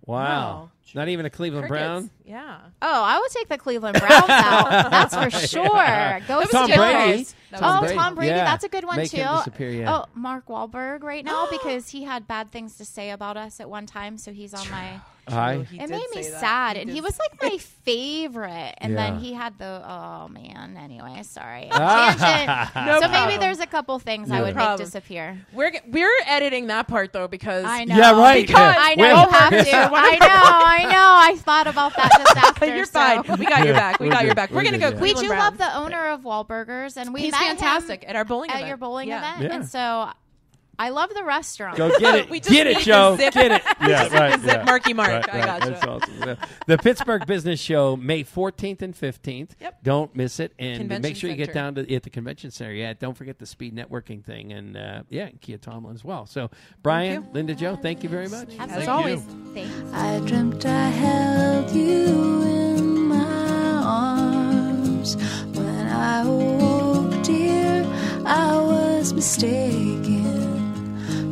[0.06, 0.70] Wow.
[0.94, 1.82] Not even a Cleveland Crickets.
[1.82, 2.10] Brown.
[2.24, 2.58] Yeah.
[2.80, 4.68] Oh, I would take the Cleveland Browns out.
[4.90, 6.20] That's for sure.
[6.28, 6.76] Go was Tom good.
[6.76, 7.26] Brady.
[7.50, 7.94] That oh, Brady.
[7.96, 8.30] Tom Brady.
[8.30, 8.42] Yeah.
[8.42, 9.16] Oh, that's a good one Make too.
[9.16, 9.96] him disappear, yeah.
[9.96, 13.68] Oh, Mark Wahlberg right now because he had bad things to say about us at
[13.68, 15.00] one time, so he's on my.
[15.28, 15.66] Hi.
[15.72, 18.74] It made me sad, He and did he was like my favorite.
[18.78, 19.10] And Yeah.
[19.10, 20.76] then he had the oh man.
[20.82, 21.68] Anyway, sorry.
[21.72, 22.74] Tangent.
[22.74, 23.12] No so problem.
[23.12, 24.42] maybe there's a couple things I Yeah.
[24.42, 24.78] would Problem.
[24.78, 25.38] make disappear.
[25.52, 27.96] We're g- we're editing that part though because I know.
[27.96, 28.46] Yeah, right.
[28.46, 29.56] Because- I know you have to.
[29.94, 30.28] I know.
[30.28, 31.32] I know.
[31.34, 32.66] I thought about that just after.
[32.66, 33.38] You're so- fine.
[33.38, 34.00] We got your back.
[34.00, 34.36] We We're got your good.
[34.36, 34.50] back.
[34.50, 34.96] We're, We're gonna good, go.
[34.96, 35.02] yeah.
[35.02, 35.58] We Cleveland do Browns.
[35.60, 38.56] love the owner of Wahlburgers, and we He's met him fantastic at our bowling at
[38.56, 38.68] event.
[38.68, 39.18] your bowling Yeah.
[39.36, 39.56] event, Yeah.
[39.56, 40.10] and so
[40.78, 41.76] I love the restaurant.
[41.76, 42.30] Go get it.
[42.34, 43.16] We just get it, Joe.
[43.16, 43.62] zip- Get it.
[43.80, 44.40] Yeah, right.
[44.40, 44.64] zip yeah.
[44.64, 45.08] Marky Mark.
[45.10, 45.46] Right, I right.
[45.46, 45.70] gotcha.
[45.70, 46.14] That's awesome.
[46.26, 46.34] Yeah.
[46.66, 49.50] The Pittsburgh Business Show, May 14th and 15th.
[49.60, 49.82] Yep.
[49.84, 50.52] Don't miss it.
[50.58, 52.72] And Convention make sure you get down to at the convention center.
[52.72, 54.52] Yeah, don't forget the speed networking thing.
[54.52, 56.26] And uh, yeah, Kia Tomlin as well.
[56.26, 56.50] So,
[56.82, 57.28] Bryan.
[57.32, 58.48] Linda Jo, thank you very much.
[58.58, 58.82] Absolutely.
[58.82, 59.20] As always.
[59.54, 59.92] Thanks.
[59.92, 65.16] I dreamt I held you in my arms.
[65.54, 67.84] When I woke, dear,
[68.26, 70.23] I was mistaken.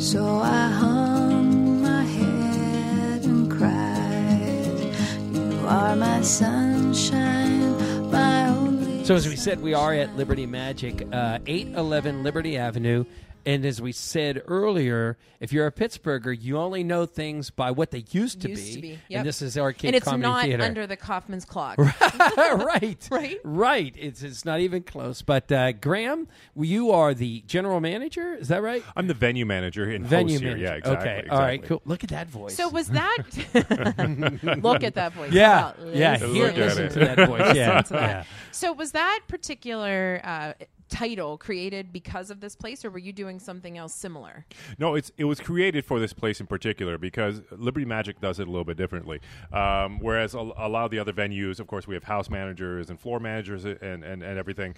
[0.03, 4.93] So I hung my head and cried.
[5.33, 9.05] You are my sunshine, my only.
[9.05, 13.05] So, as we said, we are at Liberty Magic, uh, 811 Liberty Avenue.
[13.45, 17.91] And as we said earlier, if you're a Pittsburgher, you only know things by what
[17.91, 18.75] they used to Used be.
[18.75, 19.19] to be, yep.
[19.19, 20.63] And this is Arcade and it's Comedy not Theater.
[20.63, 21.77] under the Kaufmann's clock.
[22.37, 23.39] right, Right?
[23.43, 23.95] right.
[23.99, 25.23] It's it's not even close.
[25.23, 28.35] But uh, Graham, you are the general manager.
[28.35, 28.85] Is that right?
[28.95, 30.51] I'm the venue manager and Venue host here.
[30.53, 30.65] manager.
[30.65, 31.09] Yeah, exactly.
[31.11, 31.83] Okay, all right, cool.
[31.85, 32.57] Look at that voice.
[32.57, 33.19] So was that?
[34.63, 35.33] look at that voice.
[35.33, 36.13] Yeah, Wow, yeah.
[36.13, 36.35] listen.
[36.35, 37.57] Here, listen to that voice.
[37.57, 38.09] Yeah, Listen to that.
[38.11, 38.25] yeah.
[38.53, 40.53] So was that particular uh,
[40.93, 44.45] title created because of this place, or were you doing something else similar?
[44.79, 48.47] No, it's it was created for this place in particular because Liberty Magic does it
[48.47, 49.21] a little bit differently.
[49.53, 52.91] Um, whereas a, a lot of the other venues, of course, we have house managers
[52.91, 54.75] and floor managers and and, and everything.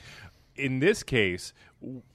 [0.57, 1.53] In this case,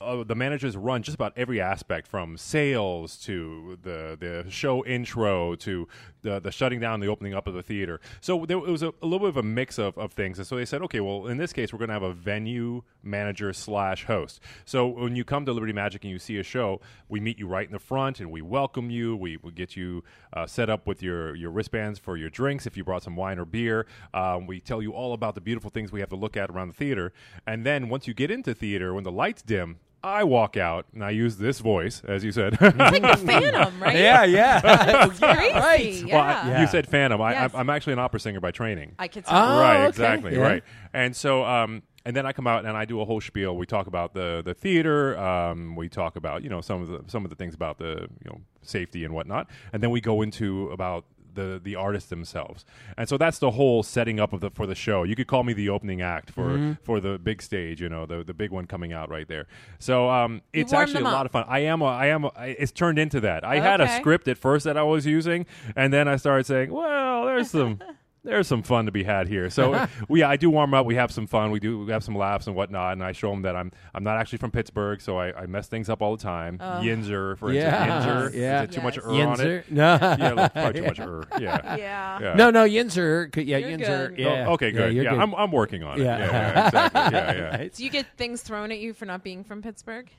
[0.01, 5.55] uh, the managers run just about every aspect from sales to the the show intro
[5.55, 5.87] to
[6.21, 7.99] the the shutting down, the opening up of the theater.
[8.21, 10.37] So there it was a, a little bit of a mix of, of things.
[10.37, 12.83] And so they said, okay, well, in this case, we're going to have a venue
[13.03, 14.41] manager slash host.
[14.65, 17.47] So when you come to Liberty Magic and you see a show, we meet you
[17.47, 19.15] right in the front and we welcome you.
[19.15, 20.03] We, we get you
[20.33, 23.39] uh, set up with your, your wristbands for your drinks if you brought some wine
[23.39, 23.85] or beer.
[24.13, 26.69] Um, we tell you all about the beautiful things we have to look at around
[26.69, 27.13] the theater.
[27.45, 29.58] And then once you get into theater, when the lights dim,
[30.01, 32.53] I walk out and I use this voice, as you said.
[32.53, 33.95] It's like the Phantom, right?
[33.97, 35.05] Yeah, yeah.
[35.07, 35.53] It's crazy.
[35.55, 35.93] right.
[35.93, 36.15] Yeah.
[36.15, 37.21] Well, I- you said Phantom.
[37.21, 37.51] I, Yes.
[37.53, 38.93] I, I'm actually an opera singer by training.
[38.97, 39.35] I could tell.
[39.37, 39.87] Oh, right, okay.
[39.89, 40.39] exactly, Yeah.
[40.41, 40.63] right.
[40.93, 43.57] And so, um, and then I come out and I do a whole spiel.
[43.57, 45.19] We talk about the the theater.
[45.19, 48.07] Um, we talk about you know some of the some of the things about the
[48.23, 51.03] you know safety and whatnot, and then we go into about
[51.33, 52.65] the the artists themselves.
[52.97, 55.03] And so that's the whole setting up of the for the show.
[55.03, 56.71] You could call me the opening act for Mm-hmm.
[56.83, 57.81] for the big stage.
[57.81, 59.47] You know, the the big one coming out right there.
[59.79, 61.45] So um, it's actually a lot of fun.
[61.47, 63.43] I am a, I am a, I, it's turned into that.
[63.43, 66.71] I had a script at first that I was using, and then I started saying,
[66.71, 67.79] well, there's some.
[68.23, 69.49] There's some fun to be had here.
[69.49, 70.85] So we, I do warm up.
[70.85, 71.51] We have some fun.
[71.51, 72.93] We do we have some laughs and whatnot.
[72.93, 75.67] And I show them that I'm I'm not actually from Pittsburgh, so I, I mess
[75.67, 76.57] things up all the time.
[76.57, 77.83] Yinzer, for Yeah.
[77.85, 78.33] instance, Yinzer.
[78.39, 78.63] Yeah.
[78.63, 79.05] Is it too much Yes.
[79.05, 79.71] er on it?
[79.71, 79.97] No.
[80.01, 81.23] yeah, look, probably too much er.
[81.39, 81.75] Yeah.
[81.77, 82.19] Yeah.
[82.21, 82.33] Yeah.
[82.35, 83.35] No, no, Yinzer.
[83.35, 84.09] Yeah, You're Yinzer.
[84.09, 84.19] good.
[84.19, 84.45] Yeah.
[84.47, 84.93] Oh, okay, good.
[84.93, 86.03] you're Yeah, I'm I'm working on it.
[86.03, 86.17] Yeah.
[86.19, 87.01] Yeah, yeah, exactly.
[87.17, 87.67] Yeah, yeah.
[87.73, 90.09] Do you get things thrown at you for not being from Pittsburgh?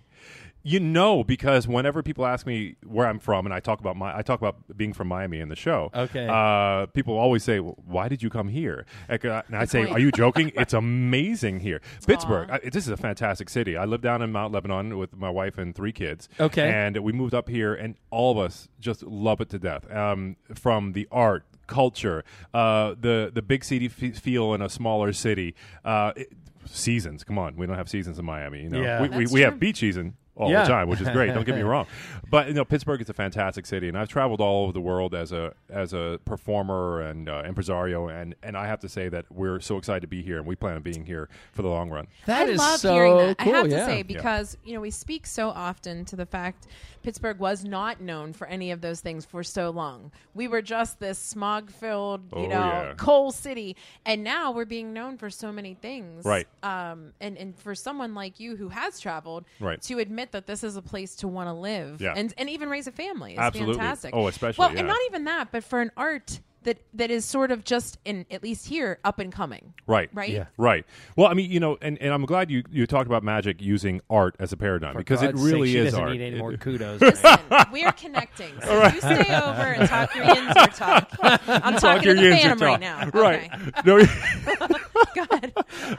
[0.62, 4.14] You know, because whenever people ask me where I'm from, and I talk about my,
[4.16, 5.90] I talk about being from Miami in the show.
[5.94, 6.26] Okay.
[6.30, 9.16] Uh, people always say, well, "Why did you come here?" Uh,
[9.48, 10.52] And I say, "Are you joking?
[10.56, 12.50] it's amazing here, Pittsburgh.
[12.50, 13.76] I, this is a fantastic city.
[13.76, 16.28] I live down in Mount Lebanon with my wife and three kids.
[16.38, 16.68] Okay.
[16.70, 19.90] and we moved up here, and all of us just love it to death.
[19.90, 25.12] Um, from the art, culture, uh, the the big city f- feel in a smaller
[25.14, 25.54] city.
[25.86, 26.28] Uh, it-
[26.66, 28.62] seasons, come on, we don't have seasons in Miami.
[28.62, 29.02] You know, Yeah.
[29.02, 30.62] we, we, we have beach season all Yeah.
[30.62, 31.32] the time, which is great.
[31.34, 31.86] Don't get me wrong,
[32.30, 35.14] but you know Pittsburgh is a fantastic city, and I've traveled all over the world
[35.14, 39.26] as a as a performer and uh, impresario, and and I have to say that
[39.30, 41.90] we're so excited to be here, and we plan on being here for the long
[41.90, 42.06] run.
[42.26, 43.38] That I is love so hearing that.
[43.38, 43.54] cool.
[43.54, 43.78] I have yeah.
[43.78, 46.66] to say because you know we speak so often to the fact
[47.02, 50.10] Pittsburgh was not known for any of those things for so long.
[50.34, 52.94] We were just this smog-filled, you Oh, know, yeah.
[52.96, 53.76] coal city,
[54.06, 56.24] and now we're being known for so many things.
[56.24, 56.46] Right.
[56.62, 59.80] Um, and and for someone like you who has traveled, Right.
[59.82, 62.14] to admit that this is a place to want to live Yeah.
[62.16, 63.74] and and even raise a family is Absolutely.
[63.74, 64.14] fantastic.
[64.14, 64.78] Oh, especially, well, yeah.
[64.80, 68.26] and not even that, but for an art that that is sort of just in
[68.30, 69.72] at least here up and coming.
[69.86, 70.10] Right.
[70.12, 70.28] Right?
[70.28, 70.44] Yeah.
[70.58, 70.84] Right.
[71.16, 74.02] Well, I mean, you know, and, and I'm glad you, you talked about magic using
[74.10, 76.12] art as a paradigm because it really sake, she is doesn't art.
[76.12, 77.00] need any It- more kudos.
[77.00, 77.38] Listen,
[77.72, 78.52] we're connecting.
[78.62, 81.10] So you stay over and talk your Yinzer talk.
[81.48, 83.08] I'm Talk talking your to the Phantom right now.
[83.14, 83.50] Right.
[83.54, 83.80] Okay.
[83.86, 84.68] No.
[85.14, 85.52] Go ahead.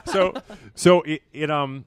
[0.06, 0.34] so
[0.76, 1.86] so it, it um.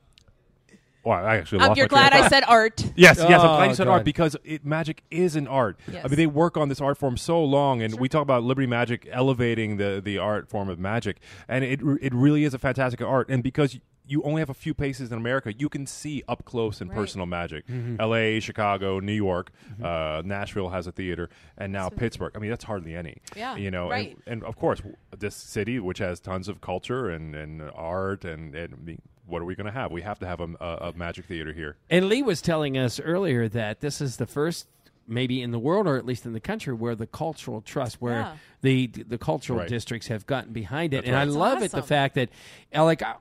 [1.05, 2.80] Well, I actually Um, lost you're my train of glad I said art.
[2.96, 3.92] Yes, yes, I'm glad Oh, you said God.
[3.92, 5.78] art because it, magic is an art.
[5.88, 8.66] I mean, they work on this art form so long, and we talk about Liberty
[8.66, 13.00] Magic elevating the, the art form of magic, and it it really is a fantastic
[13.02, 13.28] art.
[13.28, 16.82] And because you only have a few places in America, you can see up close
[16.82, 16.96] and Right.
[16.98, 17.66] personal magic.
[17.66, 17.96] Mm-hmm.
[17.98, 19.50] L.A., Chicago, New York,
[19.82, 22.32] uh, Nashville has a theater, and now Pittsburgh.
[22.36, 23.22] I mean, that's hardly any.
[23.34, 24.11] Yeah, you know, right.
[24.26, 24.82] and, and of course,
[25.18, 29.41] this city, which has tons of culture and, and art, and, and I mean, what
[29.43, 29.91] are we going to have?
[29.93, 31.77] We have to have a, a, a magic theater here.
[31.91, 34.66] And Lee was telling us earlier that this is the first,
[35.07, 38.20] maybe in the world or at least in the country, where the cultural trust, where
[38.20, 38.37] Yeah.
[38.62, 39.68] the the cultural Right.
[39.68, 41.22] districts have gotten behind it, That's and right.
[41.22, 42.29] I That's love it the fact that,
[42.75, 43.03] uh, like.
[43.03, 43.14] I,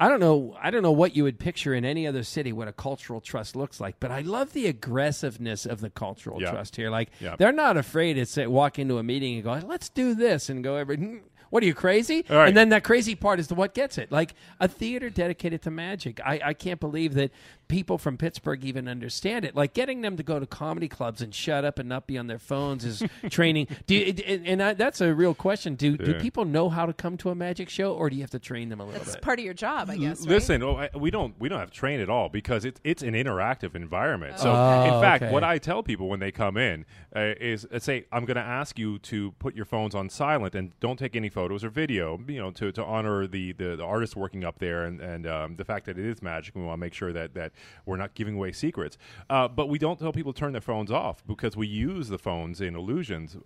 [0.00, 0.56] I don't know.
[0.60, 3.54] I don't know what you would picture in any other city what a cultural trust
[3.54, 6.50] looks like, but I love the aggressiveness of the cultural Yeah.
[6.50, 6.90] trust here.
[6.90, 7.36] Like Yeah.
[7.36, 10.64] they're not afraid to say, walk into a meeting and go, "Let's do this," and
[10.64, 11.20] go every.
[11.52, 12.24] "Hmm, What are you crazy?
[12.30, 12.48] Right.
[12.48, 14.10] And then that crazy part is the what gets it.
[14.10, 16.18] Like a theater dedicated to magic.
[16.24, 17.30] I, I can't believe that
[17.72, 19.56] people from Pittsburgh even understand it.
[19.56, 22.26] Like getting them to go to comedy clubs and shut up and not be on
[22.28, 23.66] their phones is training.
[23.86, 25.74] Do you, and and I, that's a real question.
[25.74, 28.30] Do do people know how to come to a magic show, or do you have
[28.30, 29.22] to train them a little That's bit?
[29.22, 30.20] part of your job, I guess.
[30.20, 30.28] right?
[30.28, 33.02] Listen, oh, I- we don't we don't have to train at all because it's it's
[33.02, 34.38] an interactive environment.
[34.38, 35.32] So, Oh, in fact, okay.
[35.32, 36.84] what I tell people when they come in
[37.16, 40.54] uh, is, uh, say, I'm going to ask you to put your phones on silent
[40.54, 42.18] and don't take any photos or video.
[42.28, 45.56] You know, to, to honor the, the, the artist working up there and and um,
[45.56, 46.54] the fact that it is magic.
[46.54, 47.52] We want to make sure that that
[47.86, 48.98] we're not giving away secrets.
[49.28, 52.18] Uh, but we don't tell people to turn their phones off because we use the
[52.18, 53.36] phones in illusions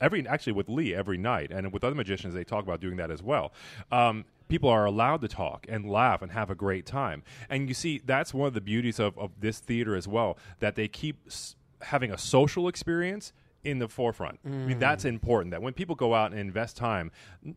[0.00, 3.10] every actually with Lee every night, and with other magicians they talk about doing that
[3.10, 3.52] as well.
[3.90, 7.74] Um, people are allowed to talk and laugh and have a great time, and you
[7.74, 11.16] see that's one of the beauties of, of this theater as well that they keep
[11.26, 13.32] s- having a social experience
[13.66, 14.38] in the forefront.
[14.44, 15.50] I mean, that's important.
[15.50, 17.10] That when people go out and invest time,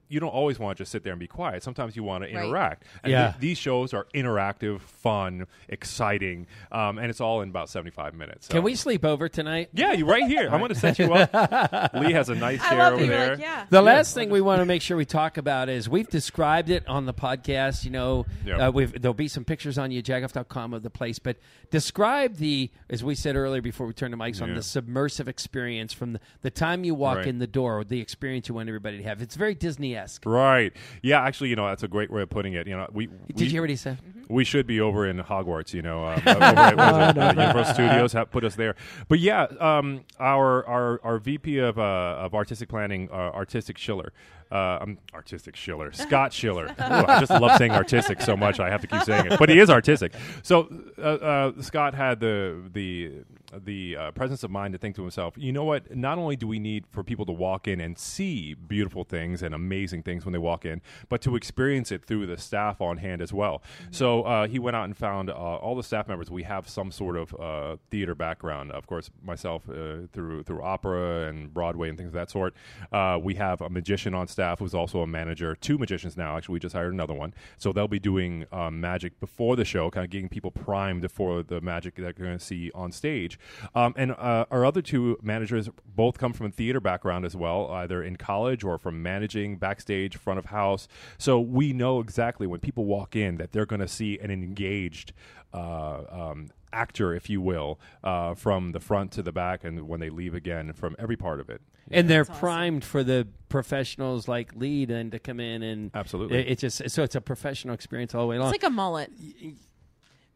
[0.08, 1.62] you don't always want to just sit there and be quiet.
[1.64, 2.44] Sometimes you want to Right.
[2.46, 2.84] interact.
[3.04, 3.28] And Yeah.
[3.32, 8.48] th- these shows are interactive, fun, exciting, um, and it's all in about seventy-five minutes.
[8.48, 9.70] Can we sleep over tonight?
[9.74, 10.50] Yeah, you right here.
[10.52, 11.94] I'm going to set you up.
[11.94, 13.30] Lee has a nice I chair love over you're there.
[13.36, 13.66] like, yeah.
[13.70, 16.88] The last thing we want to make sure we talk about is we've described it
[16.88, 17.86] on the podcast.
[17.86, 18.60] You know, Yep.
[18.60, 21.20] uh, we've, there'll be some pictures on yajagoff.com of the place.
[21.20, 21.38] But
[21.72, 25.94] describe the, as we said earlier before we turned the mics on, the submersive experience
[26.00, 27.28] from the, the time you walk Right.
[27.28, 29.22] in the door, the experience you want everybody to have.
[29.22, 30.24] It's very Disney esque.
[30.26, 30.74] Right.
[31.04, 31.22] Yeah.
[31.22, 32.66] Actually, you know, that's a great way of putting it.
[32.66, 34.00] You know, we Did we- you hear what he said?
[34.30, 37.74] We should be over in Hogwarts, you know, um, over at what is uh, Universal
[37.74, 38.76] Studios have put us there.
[39.08, 41.82] But yeah, um, our our our VP of uh,
[42.20, 44.14] of artistic planning, uh, artistic Shiller,
[44.52, 46.66] uh, um, artistic Shiller, Scott Shiller.
[46.68, 48.60] Ooh, I just love saying artistic so much.
[48.60, 50.14] I have to keep saying it, but he is artistic.
[50.44, 50.70] So
[51.00, 53.24] uh, uh, Scott had the the
[53.58, 55.96] the uh, presence of mind to think to himself, you know what?
[55.96, 59.54] Not only do we need for people to walk in and see beautiful things and
[59.56, 63.22] amazing things when they walk in, but to experience it through the staff on hand
[63.22, 63.62] as well.
[63.92, 66.30] So uh, he went out and found uh, all the staff members.
[66.30, 68.72] We have some sort of uh, theater background.
[68.72, 72.54] Of course, myself uh, through through opera and Broadway and things of that sort.
[72.92, 75.56] Uh, we have a magician on staff who's also a manager.
[75.56, 76.38] Two magicians now.
[76.38, 77.34] Actually, we just hired another one.
[77.58, 81.44] So they'll be doing um, magic before the show, kind of getting people primed for
[81.44, 83.39] the magic that they're going to see on stage.
[83.76, 87.70] Um, and uh, our other two managers both come from a theater background as well,
[87.72, 90.88] either in college or from managing backstage, front of house.
[91.18, 95.14] So we know exactly when people walk in that they're going to see an engaged
[95.54, 100.00] uh, um, actor, if you will, uh, from the front to the back, and when
[100.00, 101.62] they leave again, from every part of it.
[101.92, 106.38] And they're primed for the professionals like lead and to come in and Absolutely.
[106.38, 108.54] It, it just so it's a professional experience all the way along.
[108.54, 109.12] It's like a mullet.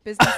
[0.04, 0.36] Business,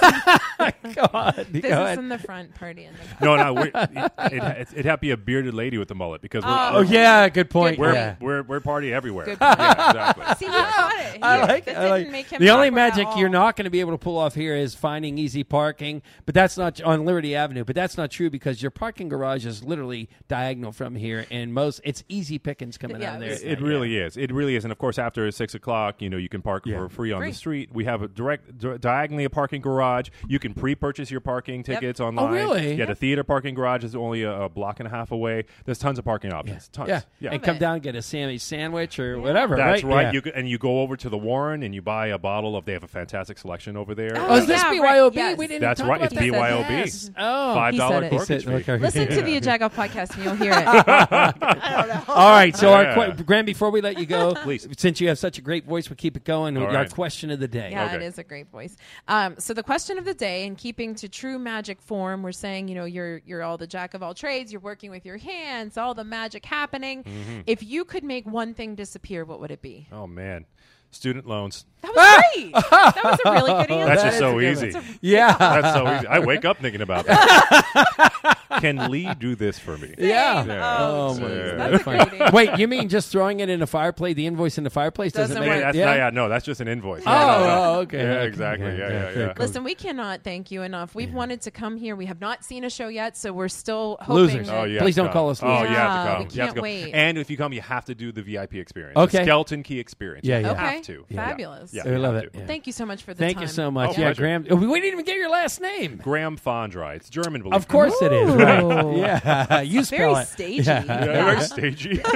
[0.94, 1.98] Go on, go business ahead.
[1.98, 3.20] in the front, party in the back.
[3.20, 6.22] No, no, we're, it, it, it'd have to be a bearded lady with the mullet
[6.22, 6.70] because we're, Oh.
[6.74, 7.78] Oh, yeah, good point.
[7.78, 8.14] We're, Yeah.
[8.20, 9.24] we're, we're party everywhere.
[9.26, 10.34] Good yeah, exactly.
[10.36, 11.18] See, you got it.
[11.22, 11.76] I You- like that.
[11.76, 13.98] I like didn't make him the only magic you're not going to be able to
[13.98, 17.64] pull off here is finding easy parking, but that's not on Liberty Avenue.
[17.64, 21.80] But that's not true because your parking garage is literally diagonal from here, and most
[21.84, 23.30] it's easy pickings coming Yeah, out of it there.
[23.34, 24.16] was- It really is.
[24.16, 24.64] It really is.
[24.64, 26.78] And of course, after six o'clock, you know, you can park Yeah.
[26.78, 27.30] for free on Free.
[27.30, 27.70] the street.
[27.72, 30.08] We have a direct, di- diagonally a parking garage.
[30.28, 32.26] You can pre-purchase your parking tickets online.
[32.26, 32.74] Oh, really?
[32.74, 32.86] Yeah.
[32.86, 35.44] The theater parking garage is only a, a block and a half away.
[35.64, 36.68] There's tons of parking options.
[36.68, 36.88] Tons.
[36.88, 37.30] Yeah, Yeah.
[37.32, 39.56] and come down and get a Sammy sandwich or whatever.
[39.56, 39.94] That's right.
[39.94, 40.02] right.
[40.06, 40.12] Yeah.
[40.12, 42.64] You go, and you go over to the Warren and you buy a bottle of.
[42.64, 44.12] They have a fantastic selection over there.
[44.16, 44.80] Oh, is this yeah, BYOB?
[44.82, 45.38] right, yes.
[45.38, 45.96] We didn't That's talk right.
[45.96, 46.32] about It's that.
[46.32, 46.70] BYOB.
[46.70, 47.10] Yes.
[47.16, 48.12] Oh, Five He dollar said it.
[48.12, 48.52] He corkage said- fee.
[48.54, 48.76] okay.
[48.78, 50.66] Listen to the Jagoff podcast and you'll hear it.
[52.08, 54.66] All right, so our que- Graham, before we let you go, Please.
[54.78, 56.56] since you have such a great voice, we keep it going.
[56.56, 56.90] All Our right.
[56.92, 57.70] question of the day.
[57.72, 57.96] Yeah, Okay.
[57.96, 58.76] it is a great voice.
[59.08, 62.66] Um, so the question of the day, in keeping to true magic form, we're saying,
[62.66, 64.50] you know, you're you're all the jack of all trades.
[64.50, 67.04] You're working with your hands, all the magic happening.
[67.04, 67.40] Mm-hmm.
[67.46, 69.86] If you could make one thing disappear, what would it be?
[69.92, 70.46] Oh man,
[70.90, 71.64] student loans.
[71.82, 72.52] That was great.
[72.54, 73.86] that was a really good answer.
[73.86, 74.72] That's just so easy.
[74.72, 74.84] one.
[75.00, 75.36] Yeah.
[75.38, 76.06] That's so easy.
[76.08, 78.18] I wake up thinking about that.
[78.60, 79.94] Can Lee do this for me?
[79.98, 80.44] Yeah.
[80.44, 80.78] Yeah.
[80.80, 81.56] Oh, So- jeez.
[81.58, 82.30] That's a great answer.
[82.36, 84.14] Wait, you mean just throwing it in a fireplace?
[84.16, 85.58] The invoice in the fireplace doesn't, Doesn't make work.
[85.58, 85.62] it.
[85.64, 85.84] That's yeah.
[85.86, 87.02] not, yeah, no, that's just an invoice.
[87.06, 87.98] Oh, oh, okay.
[87.98, 88.26] Yeah, okay.
[88.26, 88.66] exactly.
[88.68, 89.32] Yeah, yeah, very yeah.
[89.34, 89.46] cool.
[89.46, 90.94] Listen, we cannot thank you enough.
[90.94, 91.96] We've wanted to come here.
[91.96, 94.14] We have not seen a show yet, so we're still hoping.
[94.16, 94.46] Losers.
[94.48, 95.70] that- Oh, you Please don't call us Oh, losers.
[95.70, 96.18] you have Yeah, to come.
[96.18, 96.62] we you have can't to come.
[96.62, 96.92] wait.
[96.94, 98.96] And if you come, you have to do the VIP experience.
[98.96, 99.18] Okay.
[99.18, 100.26] The skeleton key experience.
[100.26, 100.52] Yeah, You yeah.
[100.52, 100.60] Okay.
[100.76, 101.04] have to.
[101.14, 101.74] Fabulous.
[101.74, 102.32] Yeah, We you love have it.
[102.32, 102.38] to.
[102.40, 102.46] Yeah.
[102.46, 103.42] Thank you so much for the Thank time.
[103.42, 103.90] you so much.
[103.90, 104.22] Oh, yeah, pleasure.
[104.22, 104.42] Graham.
[104.44, 106.00] We didn't even get your last name.
[106.02, 106.96] Graham Fandrei.
[106.96, 108.35] It's German, believe Of it or course it is.
[108.40, 108.68] Ooh.
[108.68, 108.96] Right.
[108.96, 109.60] Yeah.
[109.62, 110.28] you spell Very it.
[110.28, 110.62] stagey.
[110.62, 110.80] Yeah.
[110.80, 111.00] not.
[111.06, 112.02] Yeah, very stagey.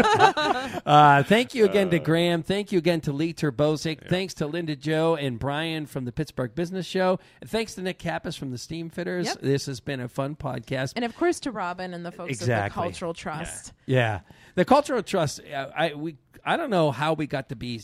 [0.87, 2.43] Uh, thank you again to Graham.
[2.43, 4.09] Thank you again to Lee Terbosic.
[4.09, 7.19] Thanks to Linda Jo and Bryan from the Pittsburgh Business Show.
[7.41, 9.27] And thanks to Nick Kappas from the Steam Fitters.
[9.27, 9.41] Yep.
[9.41, 10.95] This has been a fun podcast.
[10.97, 12.67] And of course to Robin and the folks Exactly.
[12.67, 13.73] of the Cultural Trust.
[13.87, 14.21] Yeah,
[14.55, 15.41] the cultural trust.
[15.53, 17.83] uh, I we I don't know how we got to be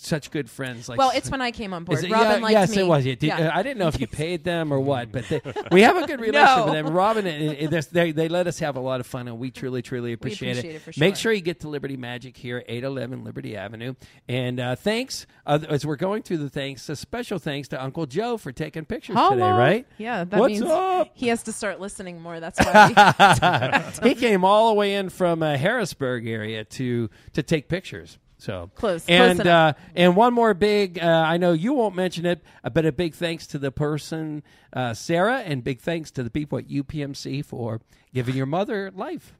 [0.00, 0.88] such good friends.
[0.88, 2.02] Like Well, it's when I came on board.
[2.04, 2.82] It- Robin yeah, yes, me.
[2.82, 3.04] it was.
[3.04, 3.14] Yeah.
[3.16, 3.48] Did, Yeah.
[3.48, 5.40] uh, I didn't know if you paid them or what, but they,
[5.72, 6.64] we have a good relationship No.
[6.66, 6.86] with them.
[6.94, 9.82] Robin, uh, uh, they, they let us have a lot of fun, and we truly,
[9.82, 11.22] truly appreciate, appreciate it for Make sure.
[11.22, 13.94] sure you get to Liberty Magic here, eight eleven Liberty Avenue.
[14.28, 16.88] And uh, thanks uh, as we're going through the thanks.
[16.88, 19.50] A special thanks to Uncle Joe for taking pictures today.
[19.50, 19.86] Right?
[19.98, 21.10] Yeah, that What's means up?
[21.14, 22.38] he has to start listening more.
[22.40, 23.92] That's why.
[24.02, 28.18] he came all the way in from uh, Harrisburg area to to take pictures.
[28.38, 29.76] So Close, close and enough.
[29.76, 30.98] uh, and one more big.
[31.00, 32.40] Uh, I know you won't mention it,
[32.72, 36.58] but a big thanks to the person uh, Sarah, and big thanks to the people
[36.58, 37.80] at UPMC for
[38.14, 39.34] giving your mother life.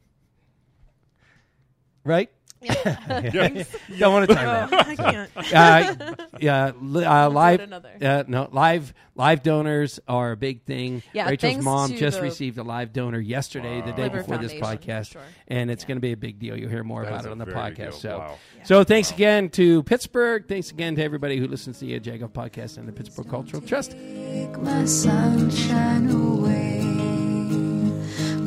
[2.05, 2.31] Right?
[2.61, 4.73] Don't want to talk about.
[4.73, 5.31] Oh, I can't.
[5.37, 7.61] Uh, yeah, li- uh, live.
[7.61, 7.91] another.
[8.01, 8.93] Uh, no, live.
[9.15, 11.03] Live donors are a big thing.
[11.13, 14.19] Yeah, Rachael's thanks mom to just the- received a live donor yesterday, the day Liver
[14.19, 15.23] before this Foundation, podcast, sure.
[15.49, 16.57] and it's going to be a big deal.
[16.57, 17.95] You'll hear more That about is it a on the very big podcast.
[17.95, 18.39] So, Wow.
[18.65, 20.47] so thanks again to Pittsburgh.
[20.47, 23.93] Thanks again to everybody who listens to the Jagoff podcast and the Pittsburgh Cultural Trust.
[23.93, 26.79] Take my sunshine away.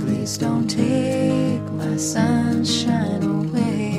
[0.06, 3.91] Please don't take my sunshine away.